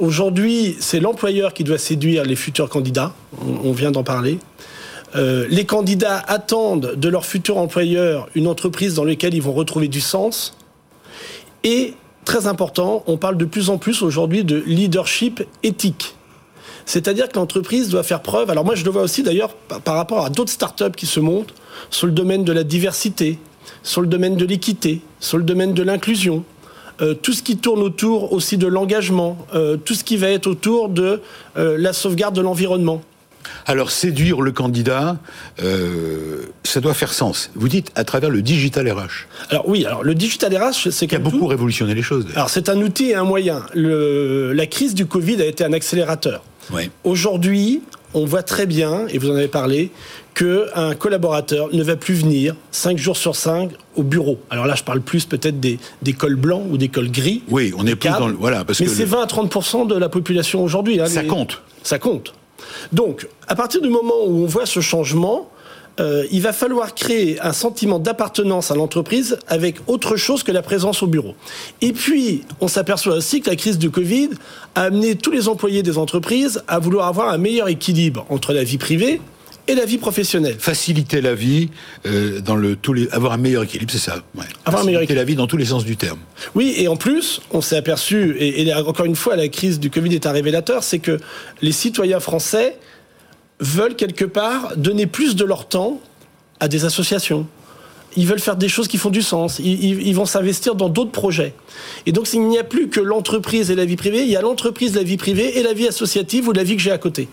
Aujourd'hui, 0.00 0.76
c'est 0.80 0.98
l'employeur 1.00 1.54
qui 1.54 1.62
doit 1.64 1.78
séduire 1.78 2.24
les 2.24 2.36
futurs 2.36 2.68
candidats. 2.68 3.12
On, 3.40 3.68
on 3.68 3.72
vient 3.72 3.90
d'en 3.92 4.02
parler. 4.02 4.38
Euh, 5.14 5.46
les 5.48 5.64
candidats 5.64 6.18
attendent 6.26 6.94
de 6.96 7.08
leur 7.08 7.24
futur 7.24 7.58
employeur 7.58 8.28
une 8.34 8.48
entreprise 8.48 8.94
dans 8.94 9.04
laquelle 9.04 9.34
ils 9.34 9.42
vont 9.42 9.52
retrouver 9.52 9.86
du 9.86 10.00
sens. 10.00 10.56
Et, 11.62 11.94
très 12.24 12.48
important, 12.48 13.04
on 13.06 13.16
parle 13.16 13.36
de 13.36 13.44
plus 13.44 13.70
en 13.70 13.78
plus 13.78 14.02
aujourd'hui 14.02 14.42
de 14.42 14.62
leadership 14.66 15.44
éthique. 15.62 16.16
C'est-à-dire 16.86 17.28
que 17.28 17.36
l'entreprise 17.36 17.88
doit 17.88 18.02
faire 18.02 18.20
preuve. 18.20 18.50
Alors 18.50 18.64
moi, 18.64 18.74
je 18.74 18.84
le 18.84 18.90
vois 18.90 19.02
aussi 19.02 19.22
d'ailleurs 19.22 19.54
par, 19.54 19.94
rapport 19.96 20.24
à 20.24 20.30
d'autres 20.30 20.50
startups 20.52 20.92
qui 20.96 21.06
se 21.06 21.20
montent 21.20 21.54
sur 21.90 22.06
le 22.06 22.12
domaine 22.12 22.44
de 22.44 22.52
la 22.52 22.62
diversité, 22.64 23.38
sur 23.82 24.00
le 24.00 24.06
domaine 24.06 24.36
de 24.36 24.44
l'équité, 24.44 25.00
sur 25.20 25.38
le 25.38 25.44
domaine 25.44 25.72
de 25.74 25.82
l'inclusion. 25.82 26.44
euh, 27.00 27.12
tout 27.14 27.32
ce 27.32 27.42
qui 27.42 27.56
tourne 27.56 27.80
autour 27.82 28.32
aussi 28.32 28.56
de 28.56 28.68
l'engagement, 28.68 29.36
euh, 29.54 29.76
tout 29.76 29.94
ce 29.94 30.04
qui 30.04 30.16
va 30.16 30.28
être 30.28 30.46
autour 30.46 30.88
de 30.88 31.20
euh, 31.56 31.76
la 31.76 31.92
sauvegarde 31.92 32.36
de 32.36 32.40
l'environnement. 32.40 33.02
Alors 33.66 33.90
séduire 33.90 34.40
le 34.40 34.52
candidat, 34.52 35.16
euh, 35.62 36.42
ça 36.62 36.80
doit 36.80 36.94
faire 36.94 37.12
sens. 37.12 37.50
Vous 37.56 37.68
dites 37.68 37.90
à 37.94 38.04
travers 38.04 38.30
le 38.30 38.42
digital 38.42 38.88
RH, 38.90 39.26
Alors 39.50 39.68
oui, 39.68 39.84
alors 39.84 40.02
le 40.04 40.14
digital 40.14 40.56
RH, 40.56 40.90
c'est 40.90 41.06
qui 41.06 41.16
a 41.16 41.18
beaucoup 41.18 41.38
tout. 41.38 41.46
révolutionné 41.46 41.94
les 41.94 42.02
choses. 42.02 42.26
Alors 42.36 42.48
c'est 42.50 42.68
un 42.68 42.80
outil 42.80 43.10
et 43.10 43.14
un 43.16 43.24
moyen. 43.24 43.62
Le- 43.74 44.52
la 44.52 44.66
crise 44.66 44.94
du 44.94 45.06
Covid 45.06 45.42
a 45.42 45.46
été 45.46 45.64
un 45.64 45.72
accélérateur. 45.72 46.42
Ouais. 46.72 46.90
Aujourd'hui, 47.04 47.82
on 48.14 48.24
voit 48.26 48.42
très 48.42 48.66
bien, 48.66 49.06
et 49.08 49.18
vous 49.18 49.30
en 49.30 49.34
avez 49.34 49.48
parlé, 49.48 49.90
qu'un 50.34 50.94
collaborateur 50.98 51.68
ne 51.72 51.82
va 51.82 51.96
plus 51.96 52.14
venir 52.14 52.54
5 52.70 52.96
jours 52.98 53.16
sur 53.16 53.36
5 53.36 53.70
au 53.96 54.02
bureau. 54.02 54.38
Alors 54.50 54.66
là, 54.66 54.74
je 54.76 54.82
parle 54.82 55.00
plus 55.00 55.24
peut-être 55.26 55.60
des, 55.60 55.78
des 56.02 56.12
cols 56.12 56.36
blancs 56.36 56.64
ou 56.70 56.76
des 56.76 56.88
cols 56.88 57.10
gris. 57.10 57.42
Oui, 57.48 57.72
on 57.76 57.86
est 57.86 57.96
plus 57.96 58.10
dans 58.10 58.28
le 58.28 58.34
voilà 58.34 58.64
parce 58.64 58.80
Mais 58.80 58.86
c'est 58.86 59.02
le- 59.02 59.08
20 59.08 59.22
à 59.22 59.26
30% 59.26 59.86
de 59.86 59.94
la 59.96 60.08
population 60.08 60.62
aujourd'hui. 60.64 61.00
hein, 61.00 61.06
ça 61.06 61.22
les- 61.22 61.28
compte. 61.28 61.62
Ça 61.82 61.98
compte. 61.98 62.34
Donc, 62.92 63.28
à 63.46 63.54
partir 63.54 63.80
du 63.82 63.88
moment 63.88 64.14
où 64.26 64.42
on 64.42 64.46
voit 64.46 64.66
ce 64.66 64.80
changement, 64.80 65.50
euh, 66.00 66.24
il 66.32 66.42
va 66.42 66.52
falloir 66.52 66.94
créer 66.94 67.40
un 67.40 67.52
sentiment 67.52 67.98
d'appartenance 67.98 68.70
à 68.70 68.74
l'entreprise 68.74 69.38
avec 69.46 69.76
autre 69.86 70.16
chose 70.16 70.42
que 70.42 70.50
la 70.50 70.62
présence 70.62 71.02
au 71.02 71.06
bureau. 71.06 71.34
Et 71.80 71.92
puis, 71.92 72.42
on 72.60 72.68
s'aperçoit 72.68 73.14
aussi 73.14 73.40
que 73.40 73.48
la 73.48 73.56
crise 73.56 73.78
du 73.78 73.90
Covid 73.90 74.30
a 74.74 74.82
amené 74.82 75.14
tous 75.14 75.30
les 75.30 75.48
employés 75.48 75.82
des 75.82 75.96
entreprises 75.96 76.62
à 76.66 76.78
vouloir 76.78 77.06
avoir 77.06 77.28
un 77.28 77.38
meilleur 77.38 77.68
équilibre 77.68 78.26
entre 78.28 78.52
la 78.52 78.64
vie 78.64 78.78
privée 78.78 79.20
et 79.66 79.74
la 79.74 79.84
vie 79.84 79.98
professionnelle. 79.98 80.56
Faciliter 80.58 81.20
la 81.20 81.34
vie 81.34 81.70
euh, 82.06 82.40
dans 82.40 82.56
le 82.56 82.76
tous 82.76 82.92
les 82.92 83.08
avoir 83.10 83.32
un 83.32 83.38
meilleur 83.38 83.62
équilibre, 83.62 83.92
c'est 83.92 83.98
ça. 83.98 84.16
Ouais. 84.34 84.44
Avoir 84.64 84.82
un 84.82 84.86
meilleur 84.86 85.00
Faciliter 85.00 85.14
la 85.14 85.24
vie 85.24 85.36
dans 85.36 85.46
tous 85.46 85.56
les 85.56 85.66
sens 85.66 85.84
du 85.84 85.96
terme. 85.96 86.18
Oui, 86.54 86.74
et 86.76 86.88
en 86.88 86.96
plus, 86.96 87.40
on 87.50 87.60
s'est 87.60 87.76
aperçu, 87.76 88.36
et, 88.38 88.62
et 88.62 88.74
encore 88.74 89.06
une 89.06 89.16
fois, 89.16 89.36
la 89.36 89.48
crise 89.48 89.80
du 89.80 89.90
Covid 89.90 90.14
est 90.14 90.26
un 90.26 90.32
révélateur, 90.32 90.82
c'est 90.82 90.98
que 90.98 91.18
les 91.62 91.72
citoyens 91.72 92.20
français 92.20 92.76
veulent 93.60 93.96
quelque 93.96 94.24
part 94.24 94.76
donner 94.76 95.06
plus 95.06 95.36
de 95.36 95.44
leur 95.44 95.68
temps 95.68 96.00
à 96.60 96.68
des 96.68 96.84
associations. 96.84 97.46
Ils 98.16 98.26
veulent 98.26 98.40
faire 98.40 98.56
des 98.56 98.68
choses 98.68 98.86
qui 98.86 98.96
font 98.96 99.10
du 99.10 99.22
sens. 99.22 99.58
Ils, 99.58 100.14
vont 100.14 100.24
s'investir 100.24 100.76
dans 100.76 100.88
d'autres 100.88 101.10
projets. 101.10 101.52
Et 102.06 102.12
donc, 102.12 102.32
il 102.32 102.46
n'y 102.46 102.58
a 102.58 102.64
plus 102.64 102.88
que 102.88 103.00
l'entreprise 103.00 103.72
et 103.72 103.74
la 103.74 103.84
vie 103.84 103.96
privée. 103.96 104.22
Il 104.22 104.28
y 104.28 104.36
a 104.36 104.40
l'entreprise, 104.40 104.94
la 104.94 105.02
vie 105.02 105.16
privée 105.16 105.58
et 105.58 105.62
la 105.64 105.72
vie 105.72 105.88
associative 105.88 106.46
ou 106.46 106.52
la 106.52 106.62
vie 106.62 106.76
que 106.76 106.82
j'ai 106.82 106.92
à 106.92 106.98
côté. 106.98 107.28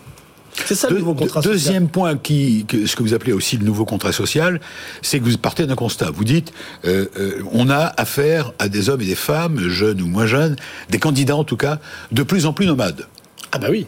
C'est 0.66 0.74
ça 0.74 0.90
le 0.90 0.98
nouveau 0.98 1.14
contrat 1.14 1.40
social. 1.40 1.52
deuxième 1.52 1.88
point, 1.88 2.16
qui, 2.18 2.66
que- 2.66 2.86
ce 2.86 2.94
que 2.96 3.02
vous 3.02 3.14
appelez 3.14 3.32
aussi 3.32 3.56
le 3.56 3.64
nouveau 3.64 3.84
contrat 3.84 4.12
social, 4.12 4.60
c'est 5.00 5.18
que 5.18 5.24
vous 5.24 5.38
partez 5.38 5.66
d'un 5.66 5.76
constat. 5.76 6.10
Vous 6.12 6.24
dites, 6.24 6.52
euh, 6.84 7.06
euh, 7.16 7.42
on 7.52 7.70
a 7.70 7.92
affaire 7.96 8.52
à 8.58 8.68
des 8.68 8.90
hommes 8.90 9.00
et 9.00 9.06
des 9.06 9.14
femmes, 9.14 9.68
jeunes 9.68 10.02
ou 10.02 10.06
moins 10.08 10.26
jeunes, 10.26 10.56
des 10.90 10.98
candidats 10.98 11.36
en 11.36 11.44
tout 11.44 11.56
cas, 11.56 11.78
de 12.10 12.22
plus 12.22 12.44
en 12.44 12.52
plus 12.52 12.66
nomades. 12.66 13.06
Ah 13.52 13.58
bah 13.58 13.68
oui. 13.70 13.86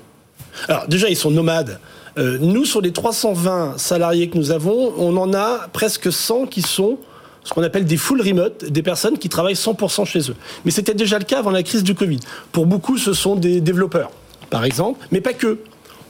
Alors 0.69 0.87
déjà, 0.88 1.09
ils 1.09 1.17
sont 1.17 1.31
nomades. 1.31 1.81
Euh, 2.18 2.38
nous, 2.40 2.64
sur 2.64 2.80
les 2.80 2.92
320 2.92 3.75
salariés 3.78 4.28
que 4.28 4.38
nous 4.38 4.50
avons, 4.50 4.92
on 4.99 5.16
en 5.16 5.35
a 5.35 5.68
presque 5.73 6.12
100 6.12 6.47
qui 6.47 6.62
sont 6.62 6.99
ce 7.42 7.52
qu'on 7.52 7.62
appelle 7.62 7.85
des 7.85 7.97
full 7.99 8.23
remote, 8.23 8.64
des 8.71 8.83
personnes 8.83 9.18
qui 9.18 9.28
travaillent 9.28 9.54
100% 9.54 10.06
chez 10.06 10.30
eux. 10.30 10.37
Mais 10.64 10.71
c'était 10.71 10.94
déjà 10.94 11.18
le 11.18 11.25
cas 11.25 11.40
avant 11.40 11.50
la 11.50 11.62
crise 11.62 11.83
du 11.83 11.94
Covid. 11.94 12.21
Pour 12.52 12.64
beaucoup, 12.66 12.97
ce 12.97 13.12
sont 13.12 13.37
des 13.37 13.61
développeurs, 13.61 14.11
par 14.49 14.64
exemple, 14.64 14.99
mais 15.12 15.21
pas 15.21 15.33
que. 15.35 15.59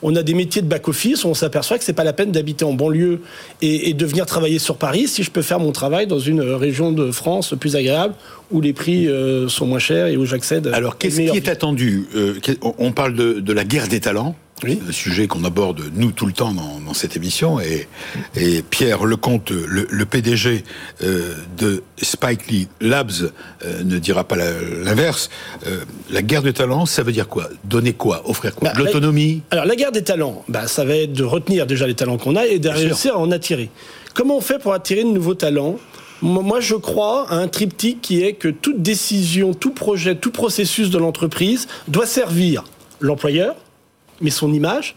On 0.07 0.15
a 0.17 0.23
des 0.23 0.35
métiers 0.35 0.61
de 0.61 0.67
back-office 0.67 1.25
où 1.25 1.29
on 1.29 1.35
s'aperçoit 1.35 1.79
que 1.79 1.85
c'est 1.85 1.95
pas 1.95 2.05
la 2.05 2.13
peine 2.13 2.31
d'habiter 2.31 2.67
en 2.67 2.75
banlieue 2.75 3.23
et, 3.63 3.89
et 3.89 3.95
de 3.95 4.05
venir 4.05 4.27
travailler 4.27 4.59
sur 4.59 4.77
Paris 4.77 5.09
si 5.09 5.23
je 5.23 5.31
peux 5.31 5.41
faire 5.41 5.59
mon 5.59 5.73
travail 5.73 6.07
dans 6.07 6.19
une 6.19 6.43
région 6.43 6.93
de 6.93 7.11
France 7.11 7.55
plus 7.59 7.75
agréable 7.75 8.13
où 8.53 8.61
les 8.61 8.75
prix 8.75 9.09
euh, 9.09 9.49
sont 9.49 9.65
moins 9.65 9.79
chers 9.79 10.09
et 10.09 10.19
où 10.19 10.27
j'accède. 10.27 10.67
Alors, 10.75 10.99
qu'est-ce 10.99 11.17
qui 11.23 11.29
est 11.29 11.41
vie. 11.41 11.49
attendu 11.49 12.05
Euh, 12.15 12.35
on- 12.61 12.75
On 12.79 12.93
parle 12.93 13.15
de, 13.15 13.41
de 13.41 13.53
la 13.55 13.65
guerre 13.65 13.89
des 13.89 14.01
talents, 14.01 14.37
Oui. 14.63 14.81
un 14.89 14.93
sujet 14.93 15.27
qu'on 15.27 15.43
aborde 15.45 15.83
nous 15.95 16.13
tout 16.13 16.27
le 16.27 16.33
temps 16.33 16.53
dans, 16.53 16.81
dans 16.81 16.95
cette 16.95 17.17
émission, 17.17 17.59
et, 17.61 17.89
et 18.37 18.63
Pierre 18.63 19.05
Lecomte, 19.05 19.51
le, 19.51 19.87
le 19.91 20.05
PDG 20.07 20.63
euh, 21.03 21.35
de 21.59 21.83
Spike 22.01 22.47
Lee 22.51 22.69
Labs, 22.81 23.11
euh, 23.65 23.83
ne 23.83 23.99
dira 23.99 24.25
pas 24.25 24.37
la- 24.37 24.53
l'inverse. 24.85 25.29
Euh, 25.67 25.81
la 26.11 26.23
guerre 26.23 26.43
des 26.43 26.53
talents, 26.53 26.87
ça 26.87 27.03
veut 27.03 27.13
dire 27.13 27.29
quoi? 27.29 27.49
Donner 27.65 27.93
quoi? 27.95 28.23
Offrir 28.29 28.55
quoi? 28.55 28.71
Bah, 28.73 28.79
L'autonomie? 28.79 29.43
Alors 29.51 29.65
la 29.67 29.75
guerre 29.77 29.93
des 29.93 30.05
talents, 30.05 30.45
bah, 30.49 30.67
ça 30.69 30.85
va 30.85 30.95
être 30.97 31.13
de 31.13 31.25
retenir 31.25 31.67
déjà 31.67 31.87
les 31.87 31.95
talents 31.95 32.17
qu'on 32.17 32.37
a 32.37 32.47
et 32.47 32.59
de 32.59 32.69
Bien 32.69 32.77
sûr. 32.77 32.87
réussir 32.89 33.15
à 33.17 33.19
en 33.19 33.31
attirer. 33.33 33.71
Comment 34.15 34.37
on 34.37 34.41
fait 34.41 34.61
pour 34.61 34.73
attirer 34.73 35.03
de 35.03 35.09
nouveaux 35.09 35.35
talents? 35.35 35.77
Mo- 36.23 36.43
Moi, 36.43 36.61
je 36.61 36.77
crois 36.77 37.29
à 37.29 37.35
un 37.37 37.49
triptyque 37.49 38.01
qui 38.01 38.23
est 38.23 38.35
que 38.35 38.49
toute 38.49 38.81
décision, 38.81 39.53
tout 39.53 39.73
projet, 39.73 40.15
tout 40.15 40.31
processus 40.31 40.89
de 40.91 40.99
l'entreprise 40.99 41.67
doit 41.89 42.07
servir 42.07 42.63
l'employeur, 43.01 43.57
mais 44.21 44.31
son 44.31 44.53
image, 44.53 44.97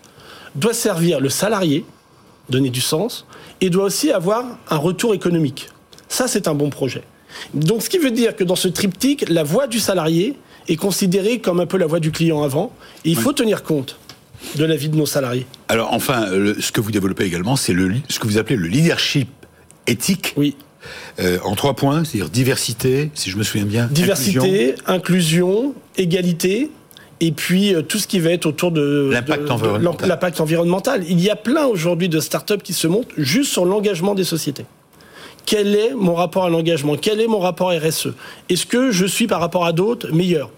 doit 0.55 0.73
servir 0.73 1.19
le 1.19 1.29
salarié, 1.29 1.85
donner 2.49 2.69
du 2.69 2.81
sens, 2.81 3.25
et 3.61 3.69
doit 3.69 3.85
aussi 3.85 4.11
avoir 4.11 4.45
un 4.69 4.77
retour 4.77 5.13
économique. 5.13 5.67
Ça, 6.07 6.27
c'est 6.27 6.47
un 6.47 6.53
bon 6.53 6.69
projet. 6.69 7.03
Donc, 7.53 7.81
ce 7.83 7.89
qui 7.89 7.97
veut 7.97 8.11
dire 8.11 8.35
que 8.35 8.43
dans 8.43 8.55
ce 8.55 8.67
triptyque, 8.67 9.25
la 9.29 9.43
voix 9.43 9.67
du 9.67 9.79
salarié 9.79 10.35
est 10.67 10.75
considérée 10.77 11.39
comme 11.39 11.59
un 11.59 11.65
peu 11.65 11.77
la 11.77 11.85
voix 11.85 11.99
du 11.99 12.11
client 12.11 12.43
avant, 12.43 12.73
et 13.05 13.09
il 13.09 13.17
faut 13.17 13.33
tenir 13.33 13.63
compte 13.63 13.97
de 14.55 14.65
la 14.65 14.75
vie 14.75 14.89
de 14.89 14.95
nos 14.95 15.05
salariés. 15.05 15.45
Alors, 15.67 15.93
enfin, 15.93 16.27
le- 16.29 16.59
ce 16.61 16.71
que 16.71 16.79
vous 16.81 16.91
développez 16.91 17.25
également, 17.25 17.55
c'est 17.55 17.73
ce 18.09 18.19
que 18.19 18.27
vous 18.27 18.37
appelez 18.37 18.55
le 18.55 18.67
leadership 18.67 19.29
éthique, 19.87 20.33
Oui. 20.37 20.55
euh, 21.19 21.37
en 21.43 21.55
trois 21.55 21.73
points, 21.75 22.03
c'est-à-dire 22.05 22.29
diversité, 22.29 23.11
si 23.13 23.29
je 23.29 23.37
me 23.37 23.43
souviens 23.43 23.65
bien. 23.65 23.83
inclusion. 23.85 24.03
Diversité, 24.43 24.75
inclusion, 24.85 25.73
égalité, 25.97 26.69
et 27.19 27.31
puis 27.31 27.73
euh, 27.73 27.81
tout 27.81 27.97
ce 27.97 28.07
qui 28.07 28.19
va 28.19 28.31
être 28.31 28.45
autour 28.45 28.71
de 28.71 29.09
L'impact 29.11 30.39
environnemental. 30.41 31.03
Il 31.07 31.19
y 31.19 31.29
a 31.29 31.35
plein 31.35 31.65
aujourd'hui 31.65 32.09
de 32.09 32.19
startups 32.19 32.61
qui 32.63 32.73
se 32.73 32.87
montent 32.87 33.11
juste 33.17 33.51
sur 33.51 33.65
l'engagement 33.65 34.15
des 34.15 34.23
sociétés. 34.23 34.65
Quel 35.45 35.75
est 35.75 35.93
mon 35.93 36.13
rapport 36.13 36.43
à 36.43 36.49
l'engagement? 36.49 36.95
Quel 36.95 37.21
est 37.21 37.27
mon 37.27 37.39
rapport 37.39 37.71
RSE 37.71 38.09
Est-ce 38.49 38.65
que 38.65 38.91
je 38.91 39.05
suis 39.05 39.27
par 39.27 39.39
rapport 39.39 39.65
à 39.65 39.71
d'autres 39.71 40.11
meilleur? 40.11 40.49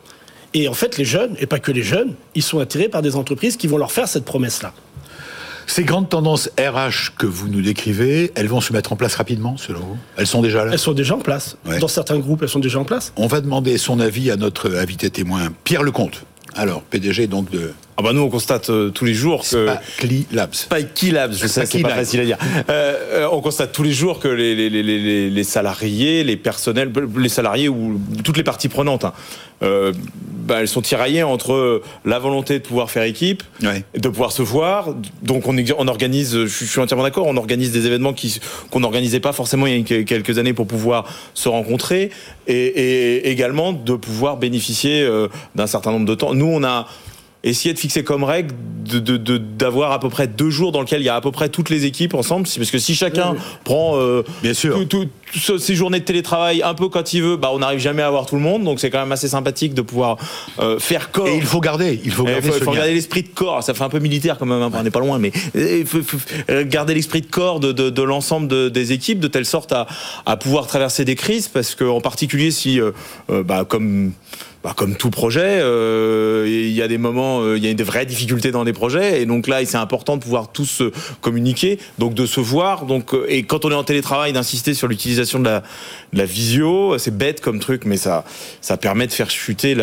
Et 0.55 0.67
en 0.67 0.73
fait, 0.73 0.97
les 0.97 1.05
jeunes, 1.05 1.35
et 1.39 1.45
pas 1.45 1.59
que 1.59 1.71
les 1.71 1.83
jeunes, 1.83 2.15
ils 2.33 2.41
sont 2.41 2.59
attirés 2.59 2.89
par 2.89 3.03
des 3.03 3.15
entreprises 3.15 3.55
qui 3.55 3.67
vont 3.67 3.77
leur 3.77 3.91
faire 3.91 4.07
cette 4.07 4.25
promesse-là. 4.25 4.73
Ces 5.67 5.83
grandes 5.83 6.09
tendances 6.09 6.49
RH 6.57 7.15
que 7.19 7.27
vous 7.27 7.47
nous 7.47 7.61
décrivez, 7.61 8.31
elles 8.33 8.47
vont 8.47 8.59
se 8.59 8.73
mettre 8.73 8.91
en 8.91 8.95
place 8.95 9.13
rapidement, 9.13 9.55
selon 9.57 9.81
vous? 9.81 9.97
Elles 10.17 10.25
sont 10.25 10.41
déjà 10.41 10.65
là? 10.65 10.71
Elles 10.73 10.79
sont 10.79 10.93
déjà 10.93 11.15
en 11.15 11.19
place. 11.19 11.57
Ouais. 11.67 11.77
Dans 11.77 11.87
certains 11.87 12.17
groupes, 12.17 12.41
elles 12.41 12.49
sont 12.49 12.57
déjà 12.57 12.79
en 12.79 12.85
place. 12.85 13.13
On 13.17 13.27
va 13.27 13.39
demander 13.39 13.77
son 13.77 13.99
avis 13.99 14.31
à 14.31 14.35
notre 14.35 14.75
invité 14.75 15.11
témoin, 15.11 15.49
Pierre 15.63 15.83
Lecomte. 15.83 16.23
Alors, 16.55 16.81
PDG 16.83 17.27
donc 17.27 17.49
de 17.49 17.73
Ah 17.99 18.01
bah 18.01 18.13
nous 18.13 18.21
on 18.21 18.29
constate 18.29 18.69
euh, 18.69 18.91
tous 18.91 19.03
les 19.03 19.13
jours 19.13 19.43
que 19.45 19.65
Labs. 20.31 20.53
Spikey 20.53 21.11
Labs, 21.11 21.33
je 21.33 21.47
sais, 21.47 21.65
c'est 21.65 21.81
pas 21.81 21.89
facile 21.89 22.21
à 22.21 22.25
dire. 22.25 22.37
Euh, 22.69 22.95
euh, 23.23 23.27
on 23.29 23.41
constate 23.41 23.73
tous 23.73 23.83
les 23.83 23.91
jours 23.91 24.19
que 24.21 24.29
les, 24.29 24.55
les, 24.55 24.69
les, 24.69 25.29
les, 25.29 25.43
salariés, 25.43 26.23
les 26.23 26.37
personnels, 26.37 26.93
les 27.17 27.27
salariés 27.27 27.67
ou 27.67 27.99
toutes 28.23 28.37
les 28.37 28.43
parties 28.43 28.69
prenantes, 28.69 29.03
hein, 29.03 29.11
euh, 29.63 29.91
bah, 30.45 30.61
elles 30.61 30.69
sont 30.69 30.81
tiraillées 30.81 31.23
entre 31.23 31.81
la 32.05 32.19
volonté 32.19 32.59
de 32.59 32.63
pouvoir 32.63 32.89
faire 32.89 33.03
équipe, 33.03 33.43
Ouais. 33.61 33.83
de 33.97 34.07
pouvoir 34.07 34.31
se 34.31 34.43
voir. 34.43 34.95
Donc 35.21 35.45
on, 35.49 35.57
on 35.77 35.87
organise, 35.89 36.45
je 36.45 36.65
suis 36.65 36.79
entièrement 36.79 37.03
d'accord, 37.03 37.27
on 37.27 37.35
organise 37.35 37.73
des 37.73 37.85
événements 37.85 38.13
qui 38.13 38.39
qu'on 38.71 38.79
n'organisait 38.79 39.19
pas 39.19 39.33
forcément 39.33 39.67
il 39.67 39.77
y 39.77 39.81
a 39.81 39.83
que- 39.83 40.03
quelques 40.03 40.37
années 40.37 40.53
pour 40.53 40.67
pouvoir 40.67 41.03
se 41.33 41.49
rencontrer 41.49 42.11
et, 42.47 42.55
et 42.55 43.29
également 43.29 43.73
de 43.73 43.95
pouvoir 43.95 44.37
bénéficier 44.37 45.01
euh, 45.01 45.27
d'un 45.55 45.67
certain 45.67 45.91
nombre 45.91 46.05
de 46.05 46.15
temps. 46.15 46.33
Nous 46.33 46.45
on 46.45 46.63
a 46.63 46.87
essayer 47.43 47.73
de 47.73 47.79
fixer 47.79 48.03
comme 48.03 48.23
règle 48.25 48.53
de- 48.85 48.99
de- 48.99 49.17
de- 49.17 49.37
d'avoir 49.37 49.91
à 49.93 49.99
peu 49.99 50.09
près 50.09 50.27
deux 50.27 50.49
jours 50.49 50.71
dans 50.73 50.81
lesquels 50.81 51.01
il 51.01 51.05
y 51.05 51.09
a 51.09 51.15
à 51.15 51.21
peu 51.21 51.31
près 51.31 51.47
toutes 51.47 51.69
les 51.69 51.85
équipes 51.85 52.13
ensemble. 52.13 52.47
Parce 52.53 52.69
que 52.71 52.79
si 52.79 52.95
chacun 52.95 53.35
prend 53.63 53.93
euh, 53.97 54.23
Bien 54.41 54.53
sûr. 54.53 54.75
tout- 54.75 54.85
tout- 54.85 55.07
tout- 55.45 55.57
ces 55.59 55.75
journées 55.75 55.99
de 55.99 56.05
télétravail 56.05 56.61
un 56.63 56.73
peu 56.73 56.89
quand 56.89 57.13
il 57.13 57.21
veut 57.21 57.37
bah 57.37 57.51
on 57.53 57.59
n'arrive 57.59 57.79
jamais 57.79 58.01
à 58.01 58.07
avoir 58.07 58.25
tout 58.25 58.35
le 58.35 58.41
monde. 58.41 58.63
Donc 58.65 58.79
c'est 58.81 58.89
quand 58.89 58.99
même 58.99 59.11
assez 59.13 59.29
sympathique 59.29 59.73
de 59.73 59.81
pouvoir 59.81 60.17
euh, 60.59 60.79
faire 60.79 61.11
corps. 61.11 61.27
Et 61.27 61.37
il 61.37 61.43
faut 61.43 61.61
garder, 61.61 62.01
il 62.03 62.11
faut 62.11 62.23
garder 62.25 62.41
faut, 62.49 62.53
ce 62.57 62.63
faut 62.63 62.71
lien. 62.71 62.77
garder 62.79 62.93
l'esprit 62.93 63.21
de 63.23 63.29
corps, 63.29 63.63
ça 63.63 63.73
fait 63.73 63.83
un 63.83 63.89
peu 63.89 63.99
militaire 63.99 64.37
quand 64.37 64.45
même, 64.45 64.61
hein, 64.61 64.71
on 64.73 64.83
n'est 64.83 64.91
pas 64.91 64.99
loin, 64.99 65.17
mais 65.19 65.31
euh, 65.55 65.77
il 65.79 65.85
faut, 65.85 66.01
faut- 66.01 66.17
euh, 66.49 66.65
garder 66.67 66.93
l'esprit 66.93 67.21
de 67.21 67.27
corps 67.27 67.59
de, 67.61 68.01
l'ensemble 68.01 68.47
de- 68.49 68.67
des 68.69 68.91
équipes 68.91 69.19
de 69.21 69.27
telle 69.29 69.45
sorte 69.45 69.71
à, 69.71 69.87
à 70.25 70.35
pouvoir 70.35 70.67
traverser 70.67 71.05
des 71.05 71.15
crises, 71.15 71.47
parce 71.47 71.75
que 71.75 71.85
en 71.85 72.01
particulier 72.01 72.51
si, 72.51 72.81
euh, 72.81 72.91
bah, 73.43 73.63
comme 73.65 74.11
bah, 74.61 74.73
comme 74.75 74.95
tout 74.95 75.09
projet, 75.09 75.59
euh, 75.61 76.43
il 76.45 76.71
y 76.71 76.81
a 76.81 76.89
des 76.89 76.97
moments, 76.97 77.39
euh, 77.39 77.57
il 77.57 77.65
y 77.65 77.69
a 77.69 77.73
des 77.73 77.83
vraies 77.83 78.05
difficultés 78.05 78.51
dans 78.51 78.65
les 78.65 78.73
projets, 78.73 79.21
et 79.21 79.25
donc 79.25 79.47
là, 79.47 79.63
c'est 79.63 79.77
important 79.77 80.17
de 80.17 80.21
pouvoir 80.21 80.51
tous 80.51 80.83
communiquer, 81.21 81.79
donc 81.97 82.13
de 82.13 82.25
se 82.25 82.41
voir, 82.41 82.85
donc 82.85 83.13
euh, 83.13 83.25
et 83.29 83.43
quand 83.43 83.63
on 83.63 83.71
est 83.71 83.75
en 83.75 83.85
télétravail, 83.85 84.33
d'insister 84.33 84.73
sur 84.73 84.89
l'utilisation 84.89 85.39
de 85.39 85.61
la, 86.11 86.25
visio, 86.25 86.97
c'est 86.97 87.15
bête 87.15 87.39
comme 87.39 87.59
truc, 87.59 87.85
mais 87.85 87.95
ça 87.95 88.25
ça 88.59 88.75
permet 88.75 89.07
de 89.07 89.13
faire 89.13 89.29
chuter 89.29 89.77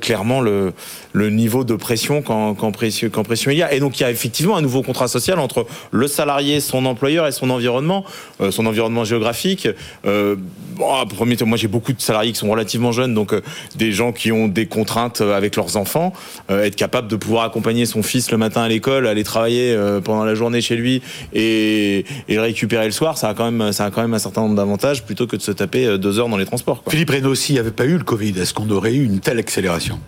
clairement 0.00 0.40
le, 0.40 0.72
niveau 1.14 1.64
de 1.64 1.74
pression 1.74 2.22
quand, 2.22 2.54
quand, 2.54 2.70
pression, 2.70 3.10
il 3.50 3.56
y 3.56 3.62
a. 3.62 3.72
Et 3.74 3.80
donc 3.80 3.98
il 3.98 4.04
y 4.04 4.06
a 4.06 4.10
effectivement 4.12 4.56
un 4.56 4.62
nouveau 4.62 4.82
contrat 4.82 5.08
social 5.08 5.40
entre 5.40 5.66
le 5.90 6.06
salarié, 6.06 6.60
son 6.60 6.86
employeur 6.86 7.26
et 7.26 7.32
son 7.32 7.50
environnement, 7.50 8.04
euh, 8.40 8.52
son 8.52 8.66
environnement 8.66 9.04
géographique. 9.04 9.68
Bon, 10.04 10.94
à 10.94 11.04
premier 11.04 11.36
moi 11.44 11.58
j'ai 11.58 11.68
beaucoup 11.68 11.92
de 11.92 12.00
salariés 12.00 12.32
qui 12.32 12.38
sont 12.38 12.48
relativement 12.48 12.92
jeunes, 12.92 13.12
donc 13.14 13.34
des 13.76 13.92
gens 13.92 14.12
qui 14.12 14.19
ont 14.28 14.48
des 14.48 14.66
contraintes 14.66 15.20
euh, 15.20 15.36
avec 15.36 15.56
leurs 15.56 15.76
enfants, 15.76 16.12
euh, 16.50 16.64
être 16.64 16.76
capable 16.76 17.08
de 17.08 17.16
pouvoir 17.16 17.44
accompagner 17.44 17.86
son 17.86 18.02
fils 18.02 18.30
le 18.30 18.36
matin 18.36 18.62
à 18.62 18.68
l'école, 18.68 19.06
aller 19.06 19.24
travailler 19.24 19.72
euh, 19.72 20.00
pendant 20.00 20.24
la 20.24 20.34
journée 20.34 20.60
chez 20.60 20.76
lui 20.76 21.02
et, 21.32 22.04
et 22.28 22.34
le 22.34 22.40
récupérer 22.42 22.84
le 22.84 22.92
soir, 22.92 23.16
ça 23.16 23.30
a 23.30 23.34
quand 23.34 23.50
même, 23.50 23.72
ça 23.72 23.86
a 23.86 23.90
quand 23.90 24.02
même 24.02 24.14
un 24.14 24.18
certain 24.18 24.42
nombre 24.42 24.56
d'avantages 24.56 25.04
plutôt 25.04 25.26
que 25.26 25.36
de 25.36 25.42
se 25.42 25.52
taper 25.52 25.98
deux 25.98 26.18
heures 26.18 26.28
dans 26.28 26.36
les 26.36 26.44
transports. 26.44 26.82
Quoi. 26.82 26.92
Philippe 26.92 27.10
Reynaud, 27.10 27.34
s'il 27.34 27.54
n'y 27.54 27.58
avait 27.58 27.70
pas 27.70 27.86
eu 27.86 27.96
le 27.96 28.04
Covid, 28.04 28.38
est-ce 28.38 28.52
qu'on 28.52 28.68
aurait 28.70 28.94
eu 28.94 29.04
une 29.04 29.20
telle 29.20 29.38
accélération? 29.38 29.98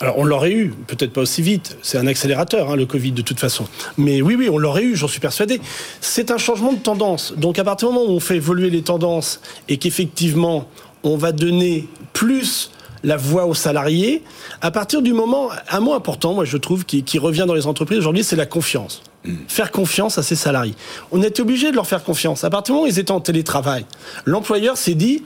Alors 0.00 0.18
on 0.18 0.24
l'aurait 0.24 0.50
eu, 0.52 0.74
peut-être 0.88 1.12
pas 1.12 1.20
aussi 1.20 1.42
vite. 1.42 1.76
C'est 1.80 1.96
un 1.96 2.08
accélérateur, 2.08 2.70
hein, 2.70 2.76
le 2.76 2.86
Covid, 2.86 3.12
de 3.12 3.22
toute 3.22 3.38
façon. 3.38 3.68
Mais 3.96 4.20
oui, 4.20 4.34
oui, 4.34 4.48
on 4.50 4.58
l'aurait 4.58 4.82
eu, 4.82 4.96
j'en 4.96 5.06
suis 5.06 5.20
persuadé. 5.20 5.60
C'est 6.00 6.32
un 6.32 6.38
changement 6.38 6.72
de 6.72 6.80
tendance. 6.80 7.34
Donc 7.36 7.60
à 7.60 7.64
partir 7.64 7.88
du 7.88 7.94
moment 7.94 8.10
où 8.10 8.16
on 8.16 8.20
fait 8.20 8.36
évoluer 8.36 8.68
les 8.68 8.82
tendances 8.82 9.40
et 9.68 9.76
qu'effectivement 9.76 10.68
on 11.04 11.16
va 11.16 11.30
donner 11.30 11.86
plus 12.12 12.72
la 13.04 13.16
voix 13.16 13.46
aux 13.46 13.54
salariés, 13.54 14.22
à 14.60 14.70
partir 14.70 15.02
du 15.02 15.12
moment, 15.12 15.50
un 15.70 15.80
mot 15.80 15.94
important, 15.94 16.34
moi 16.34 16.44
je 16.44 16.56
trouve, 16.56 16.84
qui, 16.84 17.02
qui 17.02 17.18
revient 17.18 17.44
dans 17.46 17.54
les 17.54 17.66
entreprises 17.66 17.98
aujourd'hui, 17.98 18.24
c'est 18.24 18.36
la 18.36 18.46
confiance. 18.46 19.02
Faire 19.48 19.70
confiance 19.70 20.18
à 20.18 20.22
ses 20.22 20.34
salariés. 20.34 20.74
On 21.12 21.22
était 21.22 21.42
obligé 21.42 21.70
de 21.70 21.76
leur 21.76 21.86
faire 21.86 22.02
confiance. 22.02 22.42
À 22.42 22.50
partir 22.50 22.74
du 22.74 22.76
moment 22.76 22.86
où 22.86 22.90
ils 22.92 22.98
étaient 22.98 23.12
en 23.12 23.20
télétravail, 23.20 23.86
l'employeur 24.24 24.76
s'est 24.76 24.94
dit, 24.94 25.22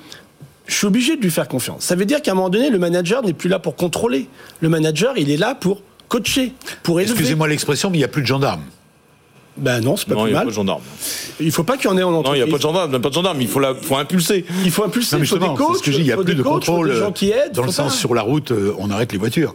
je 0.66 0.74
suis 0.74 0.86
obligé 0.86 1.16
de 1.16 1.22
lui 1.22 1.30
faire 1.30 1.48
confiance. 1.48 1.84
Ça 1.84 1.94
veut 1.94 2.04
dire 2.04 2.20
qu'à 2.22 2.32
un 2.32 2.34
moment 2.34 2.50
donné, 2.50 2.70
le 2.70 2.78
manager 2.78 3.22
n'est 3.22 3.32
plus 3.32 3.48
là 3.48 3.58
pour 3.58 3.76
contrôler. 3.76 4.28
Le 4.60 4.68
manager, 4.68 5.14
il 5.16 5.30
est 5.30 5.36
là 5.36 5.54
pour 5.54 5.80
coacher, 6.08 6.52
pour 6.82 7.00
élever. 7.00 7.12
Excusez-moi 7.12 7.48
l'expression, 7.48 7.90
mais 7.90 7.96
il 7.98 8.00
n'y 8.00 8.04
a 8.04 8.08
plus 8.08 8.22
de 8.22 8.26
gendarmes. 8.26 8.62
Ben 9.58 9.80
non, 9.80 9.96
c'est 9.96 10.06
pas 10.08 10.14
Non, 10.14 10.22
plus 10.22 10.30
il 10.30 10.32
n'y 10.32 10.36
a 10.36 10.40
mal. 10.40 10.46
pas 10.46 10.50
de 10.50 10.54
gendarmes. 10.56 10.82
Il 11.40 11.50
faut 11.50 11.64
pas 11.64 11.76
qu'il 11.76 11.86
y 11.86 11.92
en 11.92 11.96
ait 11.96 12.02
en 12.02 12.10
Non, 12.10 12.16
il 12.18 12.20
entreprise. 12.20 12.42
n'y 12.44 12.48
a 12.48 12.52
pas 12.52 12.56
de 12.58 12.62
gendarmes, 12.62 12.88
il 12.88 12.90
n'y 12.90 12.96
a 12.96 13.00
pas 13.00 13.08
de 13.08 13.14
gendarmes, 13.14 13.40
il 13.40 13.48
faut, 13.48 13.60
la, 13.60 13.74
faut 13.74 13.96
impulser. 13.96 14.44
Il 14.64 14.70
faut 14.70 14.84
impulser, 14.84 15.16
Non, 15.16 15.20
mais 15.20 15.26
il 15.26 15.28
faut 15.28 15.38
des 15.38 15.46
coachs, 15.54 15.76
ce 15.78 15.82
que 15.82 15.90
je 15.92 15.96
dis, 15.96 16.02
il 16.02 16.06
n'y 16.06 16.12
a 16.12 16.16
plus 16.16 16.24
des 16.26 16.34
de 16.34 16.42
coachs, 16.42 16.52
contrôle. 16.66 16.90
des 16.90 16.96
gens 16.96 17.12
qui 17.12 17.30
aident. 17.30 17.52
Dans 17.54 17.62
le 17.64 17.72
sens, 17.72 17.92
pas- 17.92 17.98
sur 17.98 18.14
la 18.14 18.22
route, 18.22 18.50
euh, 18.52 18.74
on 18.78 18.90
arrête 18.90 19.12
les 19.12 19.18
voitures. 19.18 19.54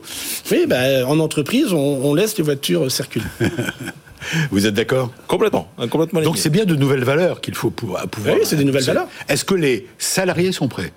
Oui, 0.51 0.65
ben, 0.67 1.03
en 1.05 1.20
entreprise, 1.20 1.72
on, 1.74 1.77
on 2.03 2.13
laisse 2.13 2.38
les 2.38 2.43
voitures 2.43 2.91
circuler. 2.91 3.25
Vous 4.51 4.67
êtes 4.67 4.75
d'accord? 4.75 5.12
Complètement, 5.27 5.67
hein, 5.79 5.88
complètement. 5.88 6.22
Donc 6.22 6.38
c'est 6.38 6.51
bien 6.51 6.65
de 6.65 6.75
nouvelles 6.75 7.03
valeurs 7.03 7.41
qu'il 7.41 7.55
faut 7.55 7.72
pouvoir. 7.72 8.08
pouvoir 8.08 8.36
Oui, 8.36 8.41
c'est 8.43 8.55
des 8.55 8.63
nouvelles 8.63 8.84
valeurs. 8.84 9.08
Est-ce 9.27 9.44
que 9.44 9.55
les 9.55 9.87
salariés 9.98 10.51
sont 10.51 10.68
prêts? 10.68 10.94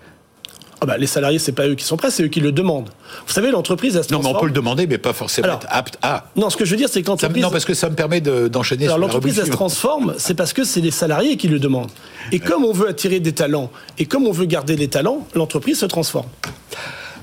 Ah 0.85 0.87
ben, 0.87 0.97
les 0.99 1.07
salariés, 1.07 1.39
c'est 1.39 1.53
pas 1.53 1.67
eux 1.67 1.75
qui 1.75 1.85
sont 1.85 1.97
prêts, 1.97 2.11
c'est 2.11 2.23
eux 2.25 2.29
qui 2.29 2.41
le 2.41 2.53
demandent. 2.53 2.91
Vous 3.27 3.33
savez, 3.33 3.51
l'entreprise, 3.51 3.97
elle 3.97 4.05
se 4.05 4.13
Non, 4.13 4.19
mais 4.19 4.27
on 4.27 4.33
transforme. 4.33 4.41
peut 4.43 4.47
le 4.49 4.53
demander, 4.53 4.87
mais 4.87 4.99
pas 4.99 5.15
forcément 5.15 5.47
Alors, 5.47 5.61
être 5.63 5.67
apte 5.71 5.99
à. 6.03 6.27
Non, 6.37 6.51
ce 6.51 6.59
que 6.59 6.67
je 6.67 6.73
veux 6.73 6.77
dire, 6.77 6.91
c'est 6.91 7.01
que 7.03 7.07
l'entreprise. 7.09 7.43
non, 7.43 7.51
parce 7.51 7.65
que 7.65 7.73
ça 7.73 7.89
me 7.89 7.95
permet 7.95 8.21
de- 8.21 8.49
d'enchaîner 8.49 8.85
Alors 8.85 8.97
sur 8.97 9.01
la 9.01 9.07
l'entreprise, 9.07 9.39
elle 9.39 9.47
se 9.47 9.51
transforme, 9.51 10.15
c'est 10.19 10.35
parce 10.35 10.53
que 10.53 10.63
c'est 10.63 10.83
les 10.83 10.91
salariés 10.91 11.39
qui 11.39 11.49
le 11.49 11.59
demandent. 11.59 11.91
Et 12.33 12.39
comme 12.39 12.65
on 12.67 12.73
veut 12.73 12.89
attirer 12.91 13.19
des 13.21 13.33
talents, 13.33 13.71
et 13.99 14.05
comme 14.05 14.27
on 14.27 14.33
veut 14.33 14.45
garder 14.45 14.77
les 14.77 14.89
talents, 14.89 15.27
l'entreprise 15.35 15.79
se 15.79 15.87
transforme. 15.87 16.27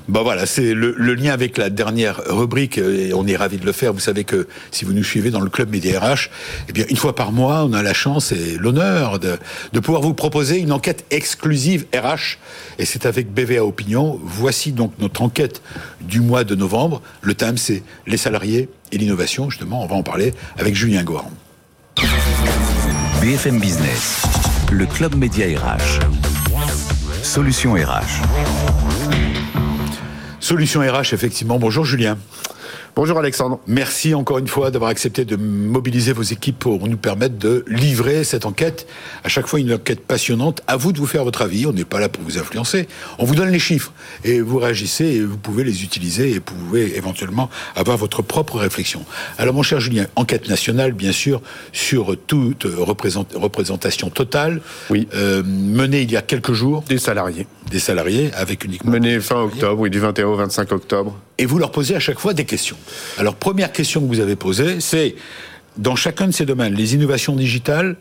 Bon 0.08 0.22
voilà, 0.22 0.46
c'est 0.46 0.74
le, 0.74 0.92
lien 1.14 1.32
avec 1.32 1.58
la 1.58 1.70
dernière 1.70 2.20
rubrique 2.26 2.78
euh, 2.78 3.08
et 3.08 3.14
on 3.14 3.26
est 3.26 3.36
ravi 3.36 3.58
de 3.58 3.64
le 3.64 3.72
faire. 3.72 3.92
Vous 3.92 4.00
savez 4.00 4.24
que 4.24 4.48
si 4.70 4.84
vous 4.84 4.92
nous 4.92 5.04
suivez 5.04 5.30
dans 5.30 5.40
le 5.40 5.50
club 5.50 5.70
Média 5.70 6.00
RH, 6.00 6.28
eh 6.68 6.72
bien 6.72 6.84
une 6.88 6.96
fois 6.96 7.14
par 7.14 7.30
mois, 7.30 7.64
on 7.64 7.72
a 7.72 7.82
la 7.82 7.94
chance 7.94 8.32
et 8.32 8.56
l'honneur 8.58 9.18
de, 9.20 9.38
pouvoir 9.80 10.02
vous 10.02 10.14
proposer 10.14 10.58
une 10.58 10.72
enquête 10.72 11.04
exclusive 11.10 11.86
RH 11.94 12.38
et 12.78 12.84
c'est 12.84 13.06
avec 13.06 13.32
BVA 13.32 13.64
Opinion. 13.64 14.18
Voici 14.22 14.72
donc 14.72 14.92
notre 14.98 15.22
enquête 15.22 15.62
du 16.00 16.20
mois 16.20 16.44
de 16.44 16.54
novembre. 16.54 17.00
Le 17.20 17.34
thème 17.34 17.56
c'est 17.56 17.82
les 18.06 18.16
salariés 18.16 18.68
et 18.90 18.98
l'innovation. 18.98 19.50
Justement, 19.50 19.82
on 19.82 19.86
va 19.86 19.94
en 19.94 20.02
parler 20.02 20.34
avec 20.58 20.74
Julien 20.74 21.04
Gohan. 21.04 21.30
BFM 23.20 23.60
Business, 23.60 24.22
le 24.72 24.86
club 24.86 25.14
média 25.14 25.46
RH. 25.46 26.00
Solution 27.22 27.74
RH. 27.74 28.81
Solution 30.42 30.80
RH 30.80 31.14
effectivement. 31.14 31.60
Bonjour 31.60 31.84
Julien. 31.84 32.18
Bonjour 32.94 33.18
Alexandre. 33.18 33.58
Merci 33.66 34.14
encore 34.14 34.36
une 34.36 34.48
fois 34.48 34.70
d'avoir 34.70 34.90
accepté 34.90 35.24
de 35.24 35.36
mobiliser 35.36 36.12
vos 36.12 36.22
équipes 36.22 36.58
pour 36.58 36.86
nous 36.86 36.98
permettre 36.98 37.38
de 37.38 37.64
livrer 37.66 38.22
cette 38.22 38.44
enquête. 38.44 38.86
À 39.24 39.30
chaque 39.30 39.46
fois, 39.46 39.60
une 39.60 39.72
enquête 39.72 40.00
passionnante. 40.06 40.60
À 40.66 40.76
vous 40.76 40.92
de 40.92 40.98
vous 40.98 41.06
faire 41.06 41.24
votre 41.24 41.40
avis. 41.40 41.64
On 41.64 41.72
n'est 41.72 41.86
pas 41.86 42.00
là 42.00 42.10
pour 42.10 42.22
vous 42.22 42.36
influencer. 42.36 42.88
On 43.18 43.24
vous 43.24 43.34
donne 43.34 43.48
les 43.48 43.58
chiffres 43.58 43.92
et 44.24 44.42
vous 44.42 44.58
réagissez 44.58 45.06
et 45.06 45.20
vous 45.22 45.38
pouvez 45.38 45.64
les 45.64 45.84
utiliser 45.84 46.32
et 46.32 46.34
vous 46.34 46.40
pouvez 46.42 46.94
éventuellement 46.98 47.48
avoir 47.76 47.96
votre 47.96 48.20
propre 48.20 48.58
réflexion. 48.58 49.06
Alors, 49.38 49.54
mon 49.54 49.62
cher 49.62 49.80
Julien, 49.80 50.06
enquête 50.14 50.50
nationale, 50.50 50.92
bien 50.92 51.12
sûr, 51.12 51.40
sur 51.72 52.14
toute 52.26 52.64
représent- 52.64 53.26
représentation 53.34 54.10
totale. 54.10 54.60
Oui. 54.90 55.08
Euh, 55.14 55.42
menée 55.46 56.02
il 56.02 56.12
y 56.12 56.16
a 56.18 56.22
quelques 56.22 56.52
jours 56.52 56.84
Des 56.90 56.98
salariés. 56.98 57.46
des 57.70 57.78
salariés 57.78 58.30
avec 58.34 58.64
uniquement 58.66 58.90
Mené 58.92 59.18
fin 59.18 59.40
octobre, 59.40 59.80
oui, 59.80 59.88
du 59.88 59.98
21 59.98 60.26
au 60.26 60.36
25 60.36 60.70
octobre. 60.72 61.18
Et 61.42 61.46
vous 61.46 61.58
leur 61.58 61.72
posez 61.72 61.96
à 61.96 62.00
chaque 62.00 62.20
fois 62.20 62.34
des 62.34 62.44
questions. 62.44 62.76
Alors, 63.18 63.34
première 63.34 63.72
question 63.72 64.00
que 64.00 64.06
vous 64.06 64.20
avez 64.20 64.36
posée, 64.36 64.78
c'est 64.78 65.16
dans 65.76 65.96
chacun 65.96 66.28
de 66.28 66.32
ces 66.32 66.46
domaines, 66.46 66.72
les 66.72 66.94
innovations 66.94 67.34
digitales 67.34 67.96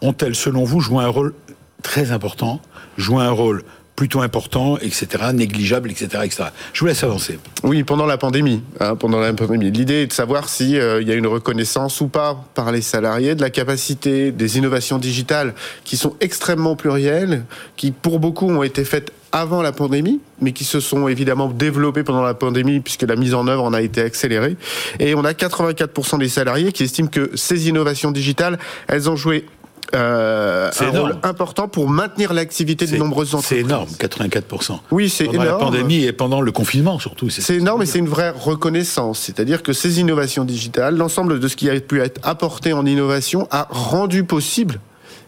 ont-elles, 0.00 0.36
selon 0.36 0.62
vous, 0.62 0.78
joué 0.78 1.02
un 1.02 1.08
rôle 1.08 1.34
très 1.82 2.12
important, 2.12 2.60
joué 2.96 3.20
un 3.20 3.32
rôle 3.32 3.64
plutôt 3.96 4.22
important, 4.22 4.76
etc., 4.78 5.06
négligeable, 5.32 5.90
etc., 5.90 6.08
etc. 6.24 6.44
Je 6.72 6.80
vous 6.80 6.86
laisse 6.86 7.04
avancer. 7.04 7.38
Oui, 7.62 7.84
pendant 7.84 8.06
la 8.06 8.18
pandémie. 8.18 8.62
hein, 8.80 8.96
pendant 8.96 9.20
la 9.20 9.32
pandémie. 9.32 9.70
L'idée 9.70 10.02
est 10.02 10.06
de 10.08 10.12
savoir 10.12 10.48
s'il 10.48 10.70
y 10.70 10.80
a 10.80 11.14
une 11.14 11.26
reconnaissance 11.26 12.00
ou 12.00 12.08
pas 12.08 12.44
par 12.54 12.72
les 12.72 12.82
salariés 12.82 13.34
de 13.34 13.40
la 13.40 13.50
capacité 13.50 14.32
des 14.32 14.58
innovations 14.58 14.98
digitales 14.98 15.54
qui 15.84 15.96
sont 15.96 16.14
extrêmement 16.20 16.76
plurielles, 16.76 17.44
qui 17.76 17.92
pour 17.92 18.18
beaucoup 18.18 18.48
ont 18.50 18.62
été 18.62 18.84
faites 18.84 19.12
avant 19.30 19.62
la 19.62 19.72
pandémie, 19.72 20.20
mais 20.40 20.52
qui 20.52 20.64
se 20.64 20.78
sont 20.78 21.08
évidemment 21.08 21.48
développées 21.48 22.04
pendant 22.04 22.22
la 22.22 22.34
pandémie 22.34 22.80
puisque 22.80 23.02
la 23.02 23.16
mise 23.16 23.34
en 23.34 23.48
œuvre 23.48 23.64
en 23.64 23.72
a 23.72 23.82
été 23.82 24.00
accélérée. 24.00 24.56
Et 25.00 25.14
on 25.16 25.24
a 25.24 25.32
84% 25.32 26.18
des 26.18 26.28
salariés 26.28 26.70
qui 26.70 26.84
estiment 26.84 27.08
que 27.08 27.30
ces 27.34 27.68
innovations 27.68 28.12
digitales, 28.12 28.58
elles 28.86 29.10
ont 29.10 29.16
joué 29.16 29.46
euh, 29.94 30.70
C'est 30.72 30.84
un 30.86 30.90
énorme. 30.90 31.10
rôle 31.12 31.18
important 31.22 31.68
pour 31.68 31.88
maintenir 31.88 32.32
l'activité 32.32 32.84
de 32.86 32.90
C'est- 32.90 32.98
nombreuses 32.98 33.28
C'est 33.30 33.36
entreprises. 33.36 33.60
énorme, 33.64 33.88
84%. 33.98 34.80
Oui, 34.90 35.08
c'est 35.10 35.24
Pendant 35.24 35.42
énorme. 35.42 35.58
la 35.58 35.64
pandémie 35.64 36.04
et 36.04 36.12
pendant 36.12 36.40
le 36.40 36.52
confinement, 36.52 36.98
surtout. 36.98 37.30
C'est 37.30 37.54
énorme 37.56 37.82
et 37.82 37.86
c'est 37.86 37.98
une 37.98 38.08
vraie 38.08 38.30
reconnaissance. 38.30 39.18
C'est-à-dire 39.20 39.62
que 39.62 39.72
ces 39.72 40.00
innovations 40.00 40.44
digitales, 40.44 40.96
l'ensemble 40.96 41.40
de 41.40 41.48
ce 41.48 41.56
qui 41.56 41.68
a 41.70 41.78
pu 41.80 42.00
être 42.00 42.20
apporté 42.22 42.72
en 42.72 42.86
innovation 42.86 43.46
a 43.50 43.66
rendu 43.70 44.24
possible 44.24 44.80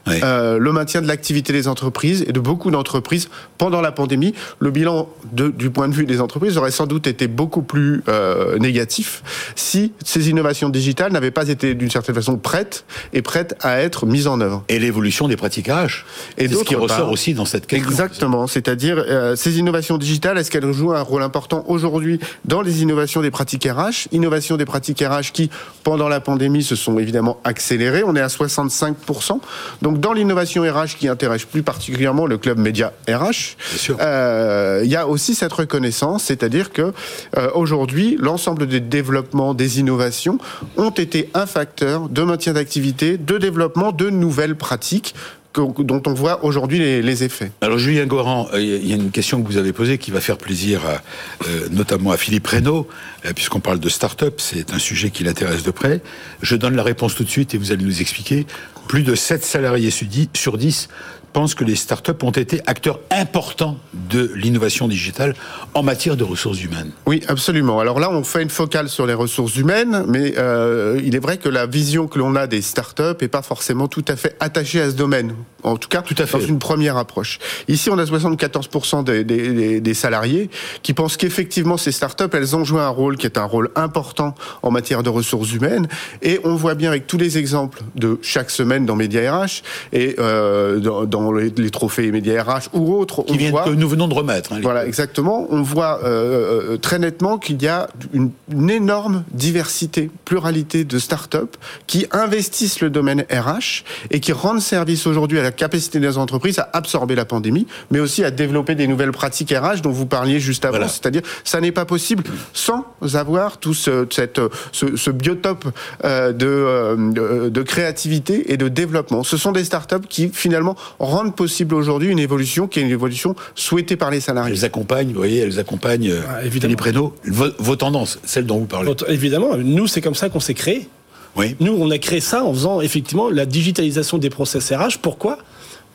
oui. 0.06 0.20
euh, 0.22 0.58
le 0.58 0.72
maintien 0.72 1.02
de 1.02 1.08
l'activité 1.08 1.52
des 1.52 1.68
entreprises 1.68 2.24
et 2.26 2.32
de 2.32 2.40
beaucoup 2.40 2.70
d'entreprises 2.70 3.28
pendant 3.58 3.80
la 3.80 3.92
pandémie. 3.92 4.34
Le 4.58 4.70
bilan 4.70 5.08
de, 5.32 5.48
du 5.48 5.70
point 5.70 5.88
de 5.88 5.94
vue 5.94 6.06
des 6.06 6.20
entreprises 6.20 6.58
aurait 6.58 6.70
sans 6.70 6.86
doute 6.86 7.06
été 7.06 7.28
beaucoup 7.28 7.62
plus 7.62 8.02
euh, 8.08 8.58
négatif 8.58 9.22
si 9.54 9.92
ces 10.04 10.28
innovations 10.30 10.68
digitales 10.68 11.12
n'avaient 11.12 11.30
pas 11.30 11.48
été 11.48 11.74
d'une 11.74 11.90
certaine 11.90 12.14
façon 12.14 12.36
prêtes 12.36 12.84
et 13.12 13.22
prêtes 13.22 13.56
à 13.60 13.80
être 13.80 14.06
mises 14.06 14.26
en 14.26 14.40
œuvre. 14.40 14.64
Et 14.68 14.78
l'évolution 14.78 15.28
des 15.28 15.36
pratiques 15.36 15.68
RH. 15.68 16.04
Et 16.38 16.48
ce 16.48 16.64
qui 16.64 16.74
ressort 16.74 17.10
aussi 17.10 17.34
dans 17.34 17.44
cette 17.44 17.66
question. 17.66 17.88
Exactement. 17.88 18.46
C'est-à-dire 18.46 18.96
euh, 18.98 19.36
ces 19.36 19.58
innovations 19.58 19.98
digitales, 19.98 20.38
est-ce 20.38 20.50
qu'elles 20.50 20.72
jouent 20.72 20.92
un 20.92 21.02
rôle 21.02 21.22
important 21.22 21.64
aujourd'hui 21.68 22.20
dans 22.44 22.62
les 22.62 22.82
innovations 22.82 23.22
des 23.22 23.30
pratiques 23.30 23.64
RH 23.64 24.08
Innovations 24.12 24.56
des 24.56 24.64
pratiques 24.64 25.00
RH 25.00 25.32
qui, 25.32 25.50
pendant 25.84 26.08
la 26.08 26.20
pandémie, 26.20 26.62
se 26.62 26.76
sont 26.76 26.98
évidemment 26.98 27.38
accélérées. 27.44 28.02
On 28.04 28.14
est 28.16 28.20
à 28.20 28.28
65%. 28.28 29.40
Donc 29.82 29.95
dans 29.96 30.12
l'innovation 30.12 30.62
RH 30.62 30.96
qui 30.98 31.08
intéresse 31.08 31.44
plus 31.44 31.62
particulièrement 31.62 32.26
le 32.26 32.38
club 32.38 32.58
média 32.58 32.92
RH, 33.08 33.56
euh, 34.00 34.80
il 34.84 34.90
y 34.90 34.96
a 34.96 35.06
aussi 35.06 35.34
cette 35.34 35.52
reconnaissance, 35.52 36.24
c'est-à-dire 36.24 36.72
que 36.72 36.92
euh, 37.36 37.50
aujourd'hui, 37.54 38.16
l'ensemble 38.18 38.66
des 38.66 38.80
développements, 38.80 39.54
des 39.54 39.80
innovations 39.80 40.38
ont 40.76 40.90
été 40.90 41.30
un 41.34 41.46
facteur 41.46 42.08
de 42.08 42.22
maintien 42.22 42.52
d'activité, 42.52 43.18
de 43.18 43.38
développement 43.38 43.92
de 43.92 44.10
nouvelles 44.10 44.56
pratiques 44.56 45.14
dont 45.56 46.02
on 46.06 46.14
voit 46.14 46.44
aujourd'hui 46.44 46.78
les, 46.78 47.02
les, 47.02 47.24
effets. 47.24 47.50
Alors 47.60 47.78
Julien 47.78 48.06
Goran, 48.06 48.48
il 48.54 48.86
y 48.86 48.92
a 48.92 48.96
une 48.96 49.10
question 49.10 49.42
que 49.42 49.46
vous 49.46 49.56
avez 49.56 49.72
posée 49.72 49.98
qui 49.98 50.10
va 50.10 50.20
faire 50.20 50.36
plaisir 50.36 50.82
à, 50.86 51.46
euh, 51.48 51.68
notamment 51.70 52.10
à 52.10 52.16
Philippe 52.16 52.46
Reynaud, 52.46 52.86
euh, 53.24 53.32
puisqu'on 53.32 53.60
parle 53.60 53.80
de 53.80 53.88
start-up, 53.88 54.34
c'est 54.38 54.72
un 54.72 54.78
sujet 54.78 55.10
qui 55.10 55.24
l'intéresse 55.24 55.62
de 55.62 55.70
près. 55.70 56.00
Je 56.42 56.56
donne 56.56 56.76
la 56.76 56.82
réponse 56.82 57.14
tout 57.14 57.24
de 57.24 57.30
suite 57.30 57.54
et 57.54 57.58
vous 57.58 57.72
allez 57.72 57.84
nous 57.84 58.00
expliquer. 58.00 58.46
Plus 58.88 59.02
de 59.02 59.14
7 59.14 59.44
salariés 59.44 59.90
sur 59.90 60.58
10 60.58 60.88
pense 61.36 61.54
que 61.54 61.64
les 61.64 61.76
startups 61.76 62.12
ont 62.22 62.30
été 62.30 62.62
acteurs 62.64 62.98
importants 63.10 63.76
de 63.92 64.32
l'innovation 64.36 64.88
digitale 64.88 65.34
en 65.74 65.82
matière 65.82 66.16
de 66.16 66.24
ressources 66.24 66.62
humaines. 66.62 66.92
Oui, 67.04 67.22
absolument. 67.28 67.78
Alors 67.78 68.00
là, 68.00 68.10
on 68.10 68.24
fait 68.24 68.42
une 68.42 68.48
focale 68.48 68.88
sur 68.88 69.04
les 69.06 69.12
ressources 69.12 69.56
humaines, 69.56 70.06
mais 70.08 70.32
euh, 70.38 70.98
il 71.04 71.14
est 71.14 71.18
vrai 71.18 71.36
que 71.36 71.50
la 71.50 71.66
vision 71.66 72.06
que 72.06 72.18
l'on 72.18 72.36
a 72.36 72.46
des 72.46 72.62
startups 72.62 73.20
n'est 73.20 73.28
pas 73.28 73.42
forcément 73.42 73.86
tout 73.86 74.04
à 74.08 74.16
fait 74.16 74.34
attachée 74.40 74.80
à 74.80 74.88
ce 74.88 74.94
domaine. 74.94 75.34
En 75.66 75.76
tout 75.76 75.88
cas, 75.88 76.02
tout 76.02 76.14
à 76.18 76.26
fait. 76.26 76.38
dans 76.38 76.44
une 76.44 76.58
première 76.58 76.96
approche. 76.96 77.38
Ici, 77.66 77.90
on 77.90 77.98
a 77.98 78.04
74% 78.04 79.02
des, 79.04 79.24
des, 79.24 79.80
des, 79.80 79.94
salariés 79.94 80.48
qui 80.82 80.94
pensent 80.94 81.16
qu'effectivement, 81.16 81.76
ces 81.76 81.90
startups, 81.90 82.24
elles 82.32 82.54
ont 82.54 82.64
joué 82.64 82.80
un 82.80 82.88
rôle 82.88 83.16
qui 83.16 83.26
est 83.26 83.36
un 83.36 83.44
rôle 83.44 83.70
important 83.74 84.34
en 84.62 84.70
matière 84.70 85.02
de 85.02 85.08
ressources 85.08 85.52
humaines. 85.52 85.88
Et 86.22 86.40
on 86.44 86.54
voit 86.54 86.74
bien 86.74 86.90
avec 86.90 87.08
tous 87.08 87.18
les 87.18 87.36
exemples 87.38 87.82
de 87.96 88.18
chaque 88.22 88.50
semaine 88.50 88.86
dans 88.86 88.94
Média 88.94 89.42
RH 89.42 89.62
et 89.92 90.14
euh, 90.18 90.78
dans, 90.78 91.04
dans 91.04 91.32
les, 91.32 91.52
les, 91.56 91.70
trophées 91.70 92.12
Média 92.12 92.42
RH 92.44 92.68
ou 92.72 92.94
autres, 92.94 93.22
qui 93.24 93.36
viennent, 93.36 93.50
voit, 93.50 93.64
que 93.64 93.70
nous 93.70 93.88
venons 93.88 94.06
de 94.06 94.14
remettre. 94.14 94.52
Hein, 94.52 94.60
voilà, 94.62 94.86
exactement. 94.86 95.48
On 95.50 95.62
voit 95.62 96.00
euh, 96.04 96.74
euh, 96.74 96.76
très 96.76 97.00
nettement 97.00 97.38
qu'il 97.38 97.60
y 97.60 97.66
a 97.66 97.88
une, 98.12 98.30
une, 98.52 98.70
énorme 98.70 99.24
diversité, 99.32 100.10
pluralité 100.24 100.84
de 100.84 100.98
startups 100.98 101.38
qui 101.86 102.06
investissent 102.12 102.80
le 102.80 102.90
domaine 102.90 103.24
RH 103.30 103.82
et 104.10 104.20
qui 104.20 104.32
rendent 104.32 104.60
service 104.60 105.06
aujourd'hui 105.06 105.38
à 105.38 105.42
la 105.42 105.52
capacité 105.56 106.00
des 106.00 106.18
entreprises 106.18 106.58
à 106.58 106.68
absorber 106.72 107.14
la 107.14 107.24
pandémie, 107.24 107.66
mais 107.90 108.00
aussi 108.00 108.24
à 108.24 108.30
développer 108.30 108.74
des 108.74 108.86
nouvelles 108.86 109.12
pratiques 109.12 109.50
RH 109.52 109.82
dont 109.82 109.90
vous 109.90 110.06
parliez 110.06 110.40
juste 110.40 110.64
avant. 110.64 110.76
Voilà. 110.76 110.88
C'est-à-dire, 110.88 111.22
ça 111.44 111.60
n'est 111.60 111.72
pas 111.72 111.84
possible 111.84 112.24
sans 112.52 112.84
avoir 113.14 113.58
tout 113.58 113.74
ce, 113.74 114.06
cette, 114.10 114.40
ce, 114.72 114.96
ce 114.96 115.10
biotope 115.10 115.66
euh, 116.04 116.32
de, 116.32 116.46
euh, 116.46 117.50
de 117.50 117.62
créativité 117.62 118.52
et 118.52 118.56
de 118.56 118.68
développement. 118.68 119.22
Ce 119.22 119.36
sont 119.36 119.52
des 119.52 119.64
startups 119.64 120.06
qui 120.08 120.28
finalement 120.28 120.76
rendent 120.98 121.34
possible 121.34 121.74
aujourd'hui 121.74 122.08
une 122.08 122.18
évolution 122.18 122.68
qui 122.68 122.80
est 122.80 122.82
une 122.82 122.90
évolution 122.90 123.34
souhaitée 123.54 123.96
par 123.96 124.10
les 124.10 124.20
salariés. 124.20 124.54
Elles 124.54 124.64
accompagnent, 124.64 125.08
vous 125.08 125.14
voyez, 125.14 125.40
elles 125.40 125.58
accompagnent 125.58 126.12
ah, 126.28 126.42
les 126.42 126.76
prénoms, 126.76 127.12
vos, 127.24 127.48
vos, 127.58 127.76
tendances, 127.76 128.18
celles 128.24 128.46
dont 128.46 128.58
vous 128.58 128.66
parlez. 128.66 128.92
Évidemment, 129.08 129.56
nous 129.56 129.86
c'est 129.86 130.00
comme 130.00 130.14
ça 130.14 130.28
qu'on 130.28 130.40
s'est 130.40 130.54
créé. 130.54 130.88
Oui. 131.36 131.56
Nous, 131.60 131.72
on 131.72 131.90
a 131.90 131.98
créé 131.98 132.20
ça 132.20 132.44
en 132.44 132.52
faisant 132.52 132.80
effectivement 132.80 133.30
la 133.30 133.46
digitalisation 133.46 134.18
des 134.18 134.30
process 134.30 134.72
RH. 134.72 134.98
Pourquoi? 135.02 135.38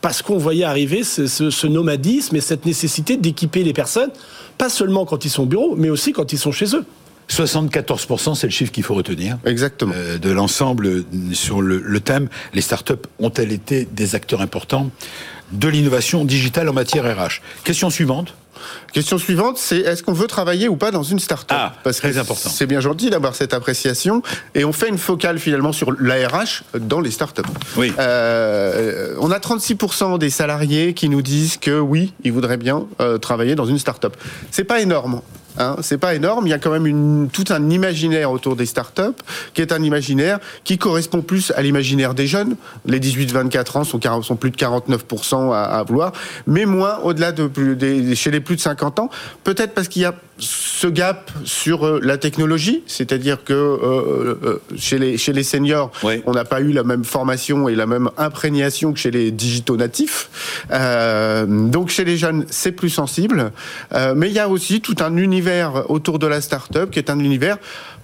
Parce 0.02 0.22
qu'on 0.22 0.38
voyait 0.38 0.64
arriver 0.64 1.04
ce, 1.04 1.28
ce, 1.28 1.50
ce, 1.50 1.68
nomadisme 1.68 2.36
et 2.36 2.42
cette 2.42 2.66
nécessité 2.66 3.18
d'équiper 3.18 3.64
les 3.64 3.74
personnes, 3.74 4.12
pas 4.58 4.70
seulement 4.70 5.06
quand 5.06 5.26
ils 5.26 5.30
sont 5.30 5.44
au 5.44 5.48
bureau, 5.48 5.76
mais 5.76 5.90
aussi 5.90 6.12
quand 6.12 6.34
ils 6.34 6.40
sont 6.40 6.52
chez 6.52 6.76
eux. 6.76 6.86
74%, 7.30 8.36
c'est 8.36 8.48
le 8.48 8.52
chiffre 8.52 8.72
qu'il 8.72 8.84
faut 8.84 8.94
retenir. 8.94 9.38
Exactement. 9.46 9.94
Euh, 9.96 10.18
de 10.18 10.30
l'ensemble 10.30 11.06
sur 11.34 11.62
le, 11.62 11.80
le, 11.80 12.00
thème, 12.00 12.28
les 12.54 12.62
startups 12.62 12.94
ont-elles 13.20 13.52
été 13.52 13.88
des 13.90 14.16
acteurs 14.16 14.42
importants 14.42 14.92
de 15.52 15.68
l'innovation 15.68 16.26
digitale 16.26 16.70
en 16.70 16.74
matière 16.74 17.06
RH 17.06 17.42
Question 17.64 17.90
suivante. 17.90 18.36
Question 18.94 19.18
suivante, 19.18 19.58
c'est 19.58 19.80
est-ce 19.80 20.04
qu'on 20.04 20.14
veut 20.14 20.28
travailler 20.28 20.68
ou 20.68 20.76
pas 20.76 20.92
dans 20.92 21.04
une 21.04 21.20
start-up 21.20 21.58
ah, 21.60 21.74
Parce 21.84 21.98
très 21.98 22.18
important. 22.18 22.50
C'est 22.50 22.66
bien 22.66 22.82
gentil 22.82 23.10
d'avoir 23.10 23.36
cette 23.36 23.54
appréciation 23.54 24.22
et 24.56 24.66
on 24.66 24.74
fait 24.74 24.90
une 24.90 24.98
focale 24.98 25.40
finalement 25.40 25.72
sur 25.72 25.92
l'ARH 26.00 26.64
dans 26.80 27.00
les 27.00 27.12
start-up. 27.12 27.46
Oui. 27.78 27.94
Euh, 28.00 29.16
on 29.20 29.32
a 29.32 29.40
36% 29.40 30.18
des 30.18 30.30
salariés 30.30 30.94
qui 30.94 31.10
nous 31.10 31.22
disent 31.22 31.58
que 31.58 31.80
oui, 31.80 32.14
ils 32.24 32.32
voudraient 32.32 32.58
bien 32.58 32.86
euh, 33.00 33.18
travailler 33.18 33.56
dans 33.56 33.66
une 33.66 33.80
start-up. 33.80 34.16
C'est 34.52 34.64
pas 34.64 34.82
énorme. 34.82 35.22
Hein, 35.58 35.76
c'est 35.82 35.98
pas 35.98 36.16
énorme. 36.16 36.48
Il 36.48 36.50
y 36.50 36.54
a 36.54 36.60
quand 36.60 36.72
même 36.72 37.30
tout 37.30 37.46
un 37.50 37.70
imaginaire 37.70 38.32
autour 38.32 38.56
des 38.56 38.66
startups, 38.66 39.02
qui 39.54 39.62
est 39.62 39.72
un 39.72 39.84
imaginaire 39.84 40.40
qui 40.64 40.78
correspond 40.78 41.22
plus 41.22 41.52
à 41.56 41.62
l'imaginaire 41.62 42.14
des 42.14 42.28
jeunes. 42.28 42.56
Les 42.86 43.00
18-24 43.00 43.78
ans 43.80 43.84
sont, 43.84 44.36
plus 44.36 44.52
de 44.52 44.58
49% 44.58 45.54
à, 45.54 45.84
vouloir, 45.84 46.14
mais 46.48 46.66
moins 46.66 47.00
au-delà 47.04 47.32
de 47.32 47.50
chez 48.16 48.32
les 48.32 48.40
plus 48.40 48.56
de 48.56 48.62
50 48.62 49.00
ans. 49.00 49.10
Peut-être 49.44 49.74
parce 49.74 49.88
qu'il 49.88 50.02
y 50.02 50.06
a 50.06 50.16
ce 50.42 50.88
gap 50.88 51.32
sur 51.46 51.86
euh, 51.86 52.00
la 52.02 52.18
technologie, 52.18 52.84
c'est-à-dire 52.88 53.44
que 53.44 53.54
euh, 53.54 54.36
euh, 54.44 54.62
chez, 54.78 54.98
les, 54.98 55.18
chez 55.18 55.32
les 55.34 55.44
seniors, 55.44 55.92
oui. 56.04 56.22
on 56.26 56.32
n'a 56.32 56.44
pas 56.44 56.62
eu 56.62 56.72
la 56.72 56.84
même 56.84 57.04
formation 57.04 57.70
et 57.70 57.76
la 57.76 57.86
même 57.86 58.10
imprégnation 58.18 58.92
que 58.92 59.00
chez 59.00 59.12
les 59.12 59.32
digitaux 59.32 59.78
natifs. 59.78 60.30
Euh, 60.72 61.46
donc 61.46 61.90
chez 61.90 62.04
les 62.04 62.18
jeunes, 62.18 62.46
c'est 62.50 62.72
plus 62.72 62.90
sensible. 62.90 63.52
Euh, 63.94 64.14
mais 64.16 64.28
il 64.28 64.34
y 64.34 64.40
a 64.40 64.50
aussi 64.50 64.82
tout 64.82 64.96
un 65.00 65.16
univers 65.18 65.90
autour 65.90 66.18
de 66.18 66.28
la 66.28 66.42
start-up 66.42 66.90
qui 66.90 67.00
est 67.00 67.10
un 67.10 67.20
univers 67.20 67.58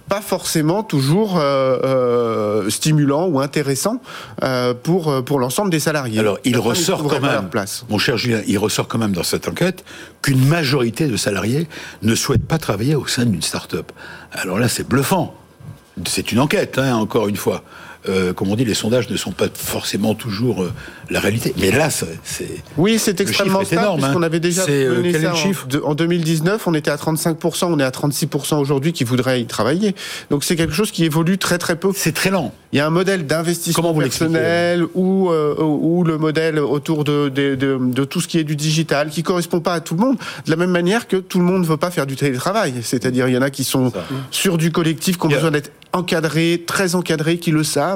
pas 0.08 0.20
forcément 0.20 0.82
toujours 0.82 1.38
euh, 1.38 1.78
euh, 1.84 2.70
stimulant 2.70 3.26
ou 3.26 3.40
intéressant 3.40 4.00
euh, 4.42 4.74
pour 4.74 5.24
pour 5.24 5.38
l'ensemble 5.38 5.70
des 5.70 5.80
salariés. 5.80 6.18
Alors 6.18 6.38
il 6.44 6.58
ressort 6.58 7.02
quand 7.04 7.20
même, 7.20 7.48
place. 7.48 7.84
mon 7.88 7.98
cher 7.98 8.16
Julien, 8.16 8.40
il 8.46 8.58
ressort 8.58 8.88
quand 8.88 8.98
même 8.98 9.12
dans 9.12 9.22
cette 9.22 9.48
enquête 9.48 9.84
qu'une 10.22 10.44
majorité 10.46 11.06
de 11.06 11.16
salariés 11.16 11.68
ne 12.02 12.14
souhaitent 12.14 12.46
pas 12.46 12.58
travailler 12.58 12.94
au 12.94 13.06
sein 13.06 13.26
d'une 13.26 13.42
start-up. 13.42 13.92
Alors 14.32 14.58
là, 14.58 14.68
c'est 14.68 14.86
bluffant. 14.86 15.34
C'est 16.06 16.32
une 16.32 16.38
enquête, 16.38 16.78
hein, 16.78 16.94
encore 16.94 17.28
une 17.28 17.36
fois. 17.36 17.62
Euh, 18.08 18.32
comme 18.32 18.48
on 18.50 18.56
dit, 18.56 18.64
les 18.64 18.74
sondages 18.74 19.10
ne 19.10 19.16
sont 19.16 19.32
pas 19.32 19.46
forcément 19.52 20.14
toujours 20.14 20.62
euh, 20.62 20.72
la 21.10 21.20
réalité. 21.20 21.52
Mais 21.58 21.70
là, 21.70 21.90
c'est. 21.90 22.08
Oui, 22.76 22.98
c'est 22.98 23.20
extrêmement 23.20 23.64
stable, 23.64 23.82
énorme. 23.82 24.04
Hein. 24.04 24.22
avait 24.22 24.40
déjà 24.40 24.62
euh, 24.68 24.96
mené 24.96 25.12
quel 25.12 25.22
ça 25.22 25.28
est 25.28 25.30
le 25.30 25.36
chiffre 25.36 25.66
en, 25.82 25.90
en, 25.90 25.94
2019, 25.94 26.66
on 26.66 26.74
était 26.74 26.90
à 26.90 26.96
35%, 26.96 27.66
on 27.66 27.78
est 27.78 27.84
à 27.84 27.90
36% 27.90 28.56
aujourd'hui 28.58 28.92
qui 28.92 29.04
voudraient 29.04 29.40
y 29.40 29.46
travailler. 29.46 29.94
Donc 30.30 30.44
c'est 30.44 30.56
quelque 30.56 30.74
chose 30.74 30.90
qui 30.90 31.04
évolue 31.04 31.38
très 31.38 31.58
très 31.58 31.76
peu. 31.76 31.90
C'est 31.94 32.12
très 32.12 32.30
lent. 32.30 32.52
Il 32.72 32.78
y 32.78 32.80
a 32.80 32.86
un 32.86 32.90
modèle 32.90 33.26
d'investissement 33.26 33.94
personnel 33.94 34.84
ou, 34.94 35.30
euh, 35.30 35.54
ou 35.58 36.04
le 36.04 36.18
modèle 36.18 36.58
autour 36.58 37.04
de, 37.04 37.30
de, 37.30 37.54
de, 37.54 37.78
de, 37.80 38.04
tout 38.04 38.20
ce 38.20 38.28
qui 38.28 38.38
est 38.38 38.44
du 38.44 38.56
digital 38.56 39.08
qui 39.08 39.22
correspond 39.22 39.60
pas 39.60 39.72
à 39.72 39.80
tout 39.80 39.94
le 39.94 40.00
monde. 40.00 40.18
De 40.44 40.50
la 40.50 40.56
même 40.56 40.70
manière 40.70 41.08
que 41.08 41.16
tout 41.16 41.38
le 41.38 41.44
monde 41.44 41.62
ne 41.62 41.66
veut 41.66 41.78
pas 41.78 41.90
faire 41.90 42.06
du 42.06 42.16
télétravail. 42.16 42.74
C'est-à-dire, 42.82 43.26
il 43.28 43.34
y 43.34 43.38
en 43.38 43.42
a 43.42 43.48
qui 43.48 43.64
sont 43.64 43.90
sur 44.30 44.58
du 44.58 44.70
collectif, 44.70 45.16
qui 45.18 45.26
ont 45.26 45.30
besoin 45.30 45.50
d'être 45.50 45.70
encadrés, 45.94 46.62
très 46.66 46.94
encadrés, 46.94 47.38
qui 47.38 47.50
le 47.50 47.64
savent. 47.64 47.87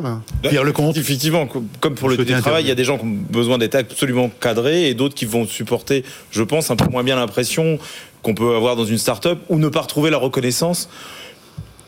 Pierre 0.42 0.64
Lecomte. 0.64 0.96
Effectivement, 0.96 1.46
comme 1.81 1.94
pour 1.94 2.09
le 2.09 2.16
télétravail, 2.16 2.64
il 2.64 2.68
y 2.68 2.72
a 2.72 2.74
des 2.74 2.85
gens 2.85 2.98
qui 2.98 3.05
ont 3.05 3.16
besoin 3.31 3.59
d'être 3.59 3.74
absolument 3.74 4.31
cadrés 4.40 4.88
et 4.88 4.94
d'autres 4.94 5.14
qui 5.14 5.24
vont 5.24 5.46
supporter, 5.46 6.05
je 6.31 6.42
pense, 6.42 6.70
un 6.70 6.76
peu 6.76 6.88
moins 6.90 7.05
bien 7.05 7.16
l'impression 7.16 7.78
qu'on 8.22 8.35
peut 8.35 8.55
avoir 8.55 8.76
dans 8.76 8.85
une 8.85 8.98
start-up 8.98 9.38
ou 9.48 9.59
ne 9.59 9.68
pas 9.68 9.81
retrouver 9.81 10.11
la 10.11 10.18
reconnaissance 10.18 10.88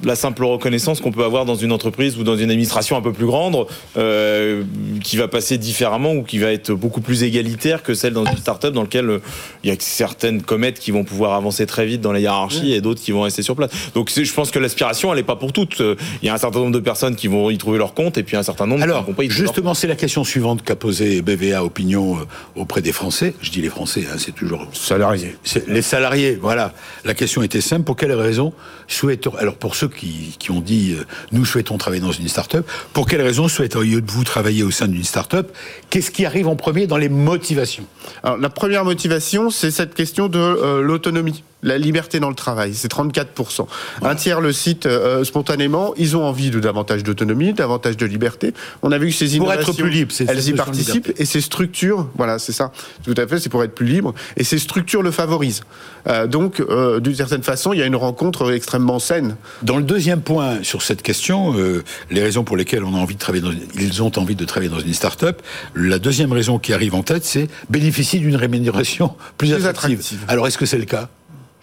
la 0.03 0.17
simple 0.17 0.45
reconnaissance 0.45 1.01
qu'on 1.01 1.13
peut 1.13 1.25
avoir 1.25 1.45
dans 1.45 1.55
une 1.55 1.73
entreprise 1.73 2.19
ou 2.19 2.25
dans 2.25 2.37
une 2.37 2.51
administration 2.51 2.97
un 2.97 3.01
peu 3.01 3.13
plus 3.13 3.27
grande, 3.27 3.67
euh, 3.97 4.63
qui 5.05 5.17
va 5.17 5.29
passer 5.29 5.59
différemment 5.59 6.15
ou 6.15 6.23
qui 6.23 6.39
va 6.39 6.51
être 6.51 6.73
beaucoup 6.73 7.01
plus 7.01 7.23
égalitaire 7.23 7.83
que 7.83 7.95
celle 7.95 8.15
dans 8.15 8.25
une 8.25 8.37
start-up 8.37 8.75
dans 8.75 8.83
laquelle 8.83 9.11
euh, 9.11 9.23
il 9.63 9.71
y 9.71 9.73
a 9.73 9.77
certaines 9.79 10.43
comètes 10.43 10.81
qui 10.81 10.91
vont 10.91 11.05
pouvoir 11.05 11.35
avancer 11.35 11.67
très 11.67 11.87
vite 11.87 12.01
dans 12.01 12.13
la 12.13 12.19
hiérarchie 12.19 12.73
et 12.73 12.81
d'autres 12.81 13.01
qui 13.01 13.13
vont 13.13 13.23
rester 13.23 13.43
sur 13.43 13.55
place. 13.55 13.71
Donc 13.95 14.11
je 14.11 14.33
pense 14.33 14.51
que 14.51 14.59
l'aspiration, 14.59 15.13
elle 15.13 15.19
n'est 15.19 15.23
pas 15.23 15.37
pour 15.37 15.53
toutes. 15.53 15.81
Il 16.23 16.27
y 16.27 16.29
a 16.29 16.35
un 16.35 16.39
certain 16.39 16.59
nombre 16.59 16.73
de 16.73 16.81
personnes 16.81 17.15
qui 17.15 17.29
vont 17.29 17.51
y 17.51 17.59
trouver 17.59 17.79
leur 17.79 17.95
compte 17.95 18.19
et 18.19 18.23
puis 18.23 18.37
un 18.37 18.43
certain 18.43 18.67
nombre 18.67 18.83
Alors, 18.83 19.01
qui 19.05 19.11
vont 19.11 19.15
pas 19.15 19.25
y 19.25 19.31
justement, 19.31 19.75
c'est 19.75 19.87
la 19.87 19.97
question 19.97 20.25
suivante 20.25 20.63
qu'a 20.63 20.77
posée 20.77 21.23
BVA 21.23 21.63
Opinion 21.63 22.17
euh, 22.17 22.25
auprès 22.57 22.81
des 22.81 22.93
Français. 22.93 23.35
Je 23.43 23.51
dis 23.51 23.61
les 23.61 23.69
Français, 23.69 24.07
hein, 24.11 24.17
c'est 24.19 24.35
toujours 24.35 24.67
salariés. 24.73 25.37
Les 25.69 25.83
salariés, 25.83 26.39
voilà. 26.41 26.73
La 27.05 27.15
question 27.15 27.43
était 27.43 27.61
simple. 27.61 27.85
Pour 27.85 27.97
quelles 27.97 28.13
raisons 28.13 28.53
souhaitent 28.89 29.29
Alors 29.39 29.57
pour 29.57 29.75
ceux 29.75 29.89
qui, 29.89 30.35
qui 30.39 30.51
ont 30.51 30.61
dit 30.61 30.95
euh, 30.99 31.05
nous 31.33 31.45
souhaitons 31.45 31.77
travailler 31.77 32.03
dans 32.03 32.13
une 32.13 32.29
start-up. 32.29 32.67
Pour 32.93 33.07
quelles 33.07 33.23
raisons 33.23 33.49
souhaiteriez-vous 33.49 34.25
travailler 34.25 34.63
au 34.63 34.71
sein 34.71 34.89
d'une 34.95 35.05
start-up 35.05 35.55
Qu'est-ce 35.91 36.11
qui 36.11 36.25
arrive 36.25 36.49
en 36.49 36.57
premier 36.57 36.87
dans 36.87 36.97
les 36.97 37.09
motivations? 37.09 37.85
Alors, 38.23 38.39
la 38.39 38.49
première 38.49 38.85
motivation, 38.85 39.51
c'est 39.51 39.71
cette 39.71 39.95
question 39.95 40.29
de 40.29 40.39
euh, 40.39 40.81
l'autonomie. 40.81 41.45
La 41.65 41.79
liberté 41.79 42.21
dans 42.21 42.29
le 42.29 42.35
travail, 42.35 42.75
c'est 42.75 42.93
34%. 42.93 43.67
Un 44.03 44.15
tiers 44.15 44.41
le 44.41 44.53
cite 44.53 44.87
euh, 44.87 45.25
spontanément. 45.25 45.95
Ils 45.97 46.17
ont 46.17 46.23
envie 46.25 46.51
de 46.51 46.61
davantage 46.61 47.03
d'autonomie, 47.03 47.55
davantage 47.55 47.97
de 47.97 48.07
liberté. 48.07 48.53
On 48.83 48.93
a 48.93 48.99
vu 48.99 49.09
que 49.09 49.15
ces 49.15 49.39
Pour 49.39 49.51
être 49.51 49.61
innovations, 49.61 49.83
plus 49.83 49.91
libre, 49.91 50.15
elles 50.29 50.49
y 50.49 50.53
participent 50.53 51.13
et 51.17 51.25
ces 51.25 51.41
structures, 51.41 52.09
voilà, 52.17 52.39
c'est 52.39 52.53
ça, 52.53 52.71
tout 53.03 53.15
à 53.17 53.27
fait, 53.27 53.41
c'est 53.41 53.49
pour 53.49 53.65
être 53.65 53.75
plus 53.75 53.87
libre. 53.87 54.15
Et 54.37 54.45
ces 54.45 54.59
structures 54.59 55.03
le 55.03 55.11
favorisent. 55.11 55.63
Euh, 56.07 56.27
donc, 56.27 56.61
euh, 56.61 57.01
d'une 57.01 57.15
certaine 57.15 57.43
façon, 57.43 57.73
il 57.73 57.79
y 57.79 57.83
a 57.83 57.87
une 57.87 57.97
rencontre 57.97 58.53
extrêmement 58.53 58.99
saine. 58.99 59.37
Dans 59.63 59.79
le 59.79 59.85
deuxième 59.85 60.21
point 60.21 60.63
sur 60.63 60.83
cette 60.83 61.03
question, 61.03 61.59
euh, 61.59 61.83
les 62.11 62.23
raisons 62.23 62.45
pour 62.45 62.57
lesquelles 62.57 62.85
on 62.85 62.95
a 62.95 62.99
envie 62.99 63.15
de 63.15 63.21
travailler 63.21 63.43
dans 63.43 63.53
ils 63.79 64.03
ont 64.03 64.13
envie 64.19 64.37
de 64.37 64.45
travailler 64.45 64.71
dans 64.71 64.81
une 64.81 64.95
start-up, 64.95 65.41
la 65.75 65.99
deuxième 65.99 66.33
raison 66.33 66.59
qui 66.59 66.73
arrive 66.73 66.95
en 66.95 67.03
tête, 67.03 67.25
c'est 67.25 67.49
bénéficier 67.71 68.19
d'une 68.19 68.37
rémunération 68.37 69.09
plus, 69.39 69.49
Plus 69.49 69.67
attractive. 69.67 69.99
attractive. 69.99 70.25
Alors 70.29 70.47
est-ce 70.47 70.59
que 70.59 70.67
c'est 70.67 70.79
le 70.79 70.85
cas? 70.85 71.09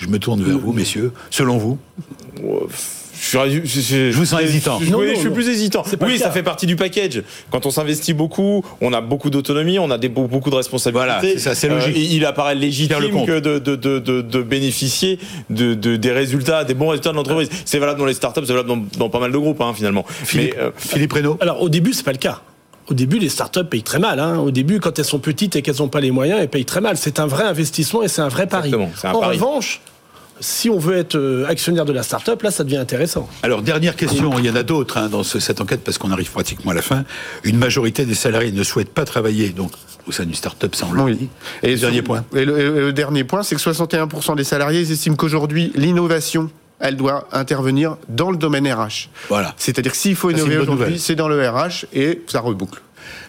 Je 0.02 0.08
me 0.08 0.18
tourne 0.20 0.42
vers 0.44 0.58
vous, 0.58 0.74
messieurs. 0.74 1.14
Selon 1.30 1.58
vous 1.58 1.78
Je, 3.24 3.28
suis- 3.38 3.62
je- 3.66 3.82
je- 3.82 4.12
Je 4.12 4.18
vous 4.18 4.26
sens 4.26 4.42
hésitant. 4.42 4.80
Je, 4.82 4.90
Non, 4.90 4.98
oui, 4.98 5.08
non, 5.10 5.14
je 5.14 5.20
suis 5.20 5.28
non. 5.30 5.36
plus 5.36 5.48
hésitant. 5.48 5.84
Oui, 6.02 6.18
ça 6.18 6.32
fait 6.32 6.42
partie 6.42 6.66
du 6.66 6.76
package. 6.76 7.22
Quand 7.52 7.68
on 7.68 7.70
s'investit 7.70 8.14
beaucoup, 8.14 8.66
on 8.82 8.94
a 8.94 9.02
beaucoup 9.02 9.30
d'autonomie, 9.30 9.78
on 9.78 9.92
a 9.92 10.00
des, 10.00 10.10
beaucoup 10.10 10.50
de 10.50 10.56
responsabilités. 10.56 11.06
Voilà, 11.06 11.22
c'est 11.22 11.38
ça, 11.38 11.54
c'est 11.54 11.70
logique. 11.70 11.96
Euh, 11.96 12.00
il 12.16 12.26
apparaît 12.26 12.56
le 12.56 12.62
légitime 12.62 12.98
que 13.28 13.40
de, 13.40 13.60
de, 13.60 13.76
de, 13.76 14.00
de, 14.00 14.22
de 14.22 14.42
bénéficier 14.42 15.20
de, 15.52 15.76
de- 15.76 15.98
des 15.98 16.12
résultats, 16.12 16.64
des 16.64 16.74
bons 16.74 16.88
résultats 16.88 17.12
de 17.12 17.16
l'entreprise. 17.18 17.50
C'est 17.64 17.78
valable 17.78 18.00
dans 18.00 18.08
les 18.08 18.16
startups, 18.16 18.42
c'est 18.44 18.54
valable 18.54 18.70
dans, 18.70 18.84
dans 18.98 19.10
pas 19.10 19.20
mal 19.20 19.32
de 19.32 19.38
groupes, 19.38 19.62
hein, 19.62 19.74
finalement. 19.76 20.04
Philippe, 20.08 20.56
Mais, 20.58 20.64
euh, 20.64 20.72
Philippe 20.76 21.14
Reynaud 21.14 21.38
Alors 21.42 21.62
au 21.62 21.70
début, 21.70 21.94
c'est 21.94 22.04
pas 22.04 22.14
le 22.14 22.18
cas. 22.18 22.42
Au 22.90 22.96
début, 22.96 23.20
les 23.20 23.30
startups 23.30 23.64
payent 23.70 23.84
très 23.84 24.00
mal. 24.00 24.20
hein. 24.20 24.40
Au 24.40 24.50
début, 24.50 24.80
quand 24.80 24.98
elles 24.98 25.06
sont 25.06 25.20
petites 25.20 25.56
et 25.56 25.62
qu'elles 25.62 25.78
n'ont 25.78 25.88
pas 25.90 26.02
les 26.02 26.10
moyens, 26.12 26.40
elles 26.42 26.50
payent 26.50 26.66
très 26.66 26.82
mal. 26.82 26.98
C'est 26.98 27.20
un 27.20 27.28
vrai 27.28 27.44
investissement 27.44 28.02
et 28.02 28.08
c'est 28.08 28.24
un 28.24 28.28
vrai 28.30 28.48
pari. 28.48 28.74
Un 28.74 29.12
en 29.14 29.20
pari. 29.20 29.38
revanche, 29.38 29.80
si 30.42 30.70
on 30.70 30.78
veut 30.78 30.98
être 30.98 31.16
euh, 31.16 31.46
actionnaire 31.48 31.86
de 31.86 31.94
la 31.94 32.04
startup, 32.04 32.42
là, 32.42 32.52
ça 32.52 32.64
devient 32.66 32.78
intéressant. 32.78 33.30
Alors, 33.44 33.62
dernière 33.62 33.96
question, 33.96 34.38
il 34.40 34.46
y 34.46 34.50
en 34.50 34.56
a 34.56 34.64
d'autres 34.64 34.98
hein, 34.98 35.08
dans 35.08 35.24
ce- 35.24 35.40
cette 35.40 35.62
enquête 35.62 35.82
parce 35.86 35.98
qu'on 35.98 36.12
arrive 36.12 36.30
pratiquement 36.32 36.72
à 36.72 36.74
la 36.74 36.82
fin. 36.82 37.06
Une 37.44 37.58
majorité 37.58 38.06
des 38.06 38.16
salariés 38.16 38.52
ne 38.52 38.64
souhaitent 38.64 38.94
pas 38.94 39.06
travailler 39.06 39.50
donc 39.50 39.72
au 40.08 40.12
sein 40.12 40.26
d'une 40.26 40.34
start-up, 40.34 40.76
ça 40.76 40.88
on. 40.92 41.08
Et 41.64 41.76
dernier 41.76 41.96
sur- 41.98 42.04
point. 42.04 42.26
Et 42.36 42.44
le, 42.44 42.60
et 42.60 42.64
le 42.82 42.92
dernier 42.94 43.24
point, 43.24 43.44
c'est 43.44 43.56
que 43.56 43.62
61% 43.62 44.36
des 44.36 44.44
salariés 44.44 44.82
estiment 44.82 45.16
qu'aujourd'hui, 45.16 45.72
l'innovation, 45.76 46.50
elle 46.80 46.96
doit 46.98 47.28
intervenir 47.32 47.98
dans 48.10 48.32
le 48.32 48.38
domaine 48.38 48.68
RH. 48.68 49.10
Voilà. 49.30 49.54
C'est-à-dire 49.58 49.92
que 49.92 49.98
s'il 49.98 50.16
faut 50.16 50.32
innover 50.32 50.58
aujourd'hui, 50.58 50.98
c'est 51.00 51.14
dans 51.16 51.28
le 51.28 51.48
RH 51.48 51.86
et 51.94 52.24
ça 52.28 52.40
reboucle. 52.40 52.82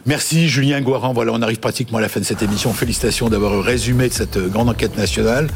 Merci 0.06 0.48
Julien 0.48 0.80
Guaran. 0.80 1.12
Voilà, 1.12 1.32
on 1.32 1.42
arrive 1.42 1.60
pratiquement 1.60 1.98
à 1.98 2.00
la 2.00 2.08
fin 2.08 2.20
de 2.20 2.24
cette 2.24 2.42
émission. 2.42 2.72
Félicitations 2.72 3.28
d'avoir 3.28 3.62
résumé 3.62 4.08
cette 4.10 4.36
euh, 4.36 4.48
grande 4.48 4.68
enquête 4.68 4.96
nationale. 4.96 5.48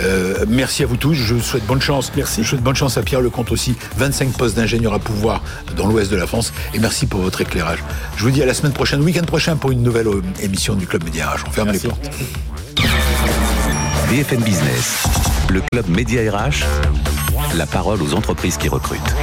Euh, 0.00 0.44
merci 0.48 0.82
à 0.82 0.86
vous 0.86 0.96
tous. 0.96 1.14
Je 1.14 1.34
vous 1.34 1.42
souhaite 1.42 1.66
bonne 1.66 1.82
chance. 1.82 2.10
Merci. 2.16 2.42
Je 2.42 2.48
souhaite 2.48 2.62
bonne 2.62 2.76
chance 2.76 2.96
à 2.96 3.02
Pierre 3.02 3.20
Lecomte 3.20 3.52
aussi. 3.52 3.74
25 3.98 4.32
postes 4.32 4.56
d'ingénieur 4.56 4.94
à 4.94 4.98
pouvoir 4.98 5.42
dans 5.76 5.86
l'ouest 5.86 6.10
de 6.10 6.16
la 6.16 6.26
France. 6.26 6.52
Et 6.74 6.78
merci 6.78 7.06
pour 7.06 7.20
votre 7.20 7.40
éclairage. 7.40 7.80
Je 8.16 8.22
vous 8.24 8.30
dis 8.30 8.42
à 8.42 8.46
la 8.46 8.54
semaine 8.54 8.72
prochaine, 8.72 9.00
week-end 9.02 9.24
prochain 9.24 9.56
pour 9.56 9.70
une 9.70 9.82
nouvelle 9.82 10.08
euh, 10.08 10.22
émission 10.42 10.74
du 10.74 10.86
Club 10.86 11.04
Média 11.04 11.28
RH. 11.30 11.44
On 11.46 11.50
ferme 11.50 11.70
les 11.72 11.78
portes. 11.78 12.10
BFM 14.10 14.40
Business, 14.42 15.04
le 15.50 15.62
club 15.72 15.88
Média 15.88 16.20
RH, 16.32 16.64
la 17.56 17.66
parole 17.66 18.02
aux 18.02 18.14
entreprises 18.14 18.56
qui 18.56 18.68
recrutent. 18.68 19.14